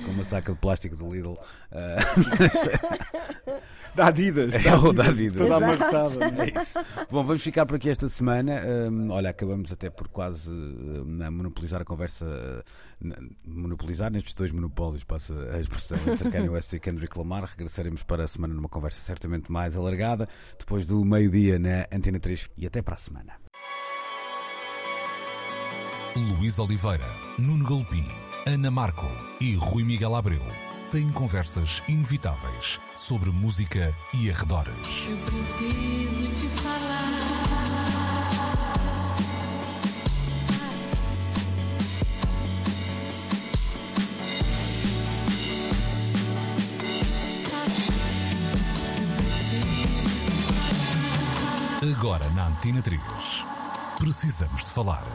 [0.05, 1.33] com uma saca de plástico do Lidl.
[1.33, 1.37] Uh,
[3.95, 4.51] da Adidas.
[4.65, 5.41] É o da Adidas.
[5.41, 6.25] Toda amassada.
[6.25, 6.79] É isso.
[7.09, 8.61] Bom, vamos ficar por aqui esta semana.
[8.91, 12.25] Um, olha, acabamos até por quase uh, monopolizar a conversa.
[13.01, 13.13] Uh,
[13.45, 17.45] monopolizar nestes dois monopólios, passa a expressão entre Kanye West e Kendrick Lamar.
[17.45, 20.27] Regressaremos para a semana numa conversa certamente mais alargada,
[20.59, 23.35] depois do meio-dia na Antena 3 e até para a semana.
[26.17, 27.07] Luís Oliveira,
[27.39, 28.05] Nuno Galpim,
[28.45, 29.07] Ana Marco
[29.39, 30.41] e Rui Miguel Abreu
[30.91, 35.07] têm conversas inevitáveis sobre música e arredores.
[35.07, 37.60] Eu preciso te falar.
[52.01, 52.99] Agora na Antena 3.
[53.99, 55.05] Precisamos de falar.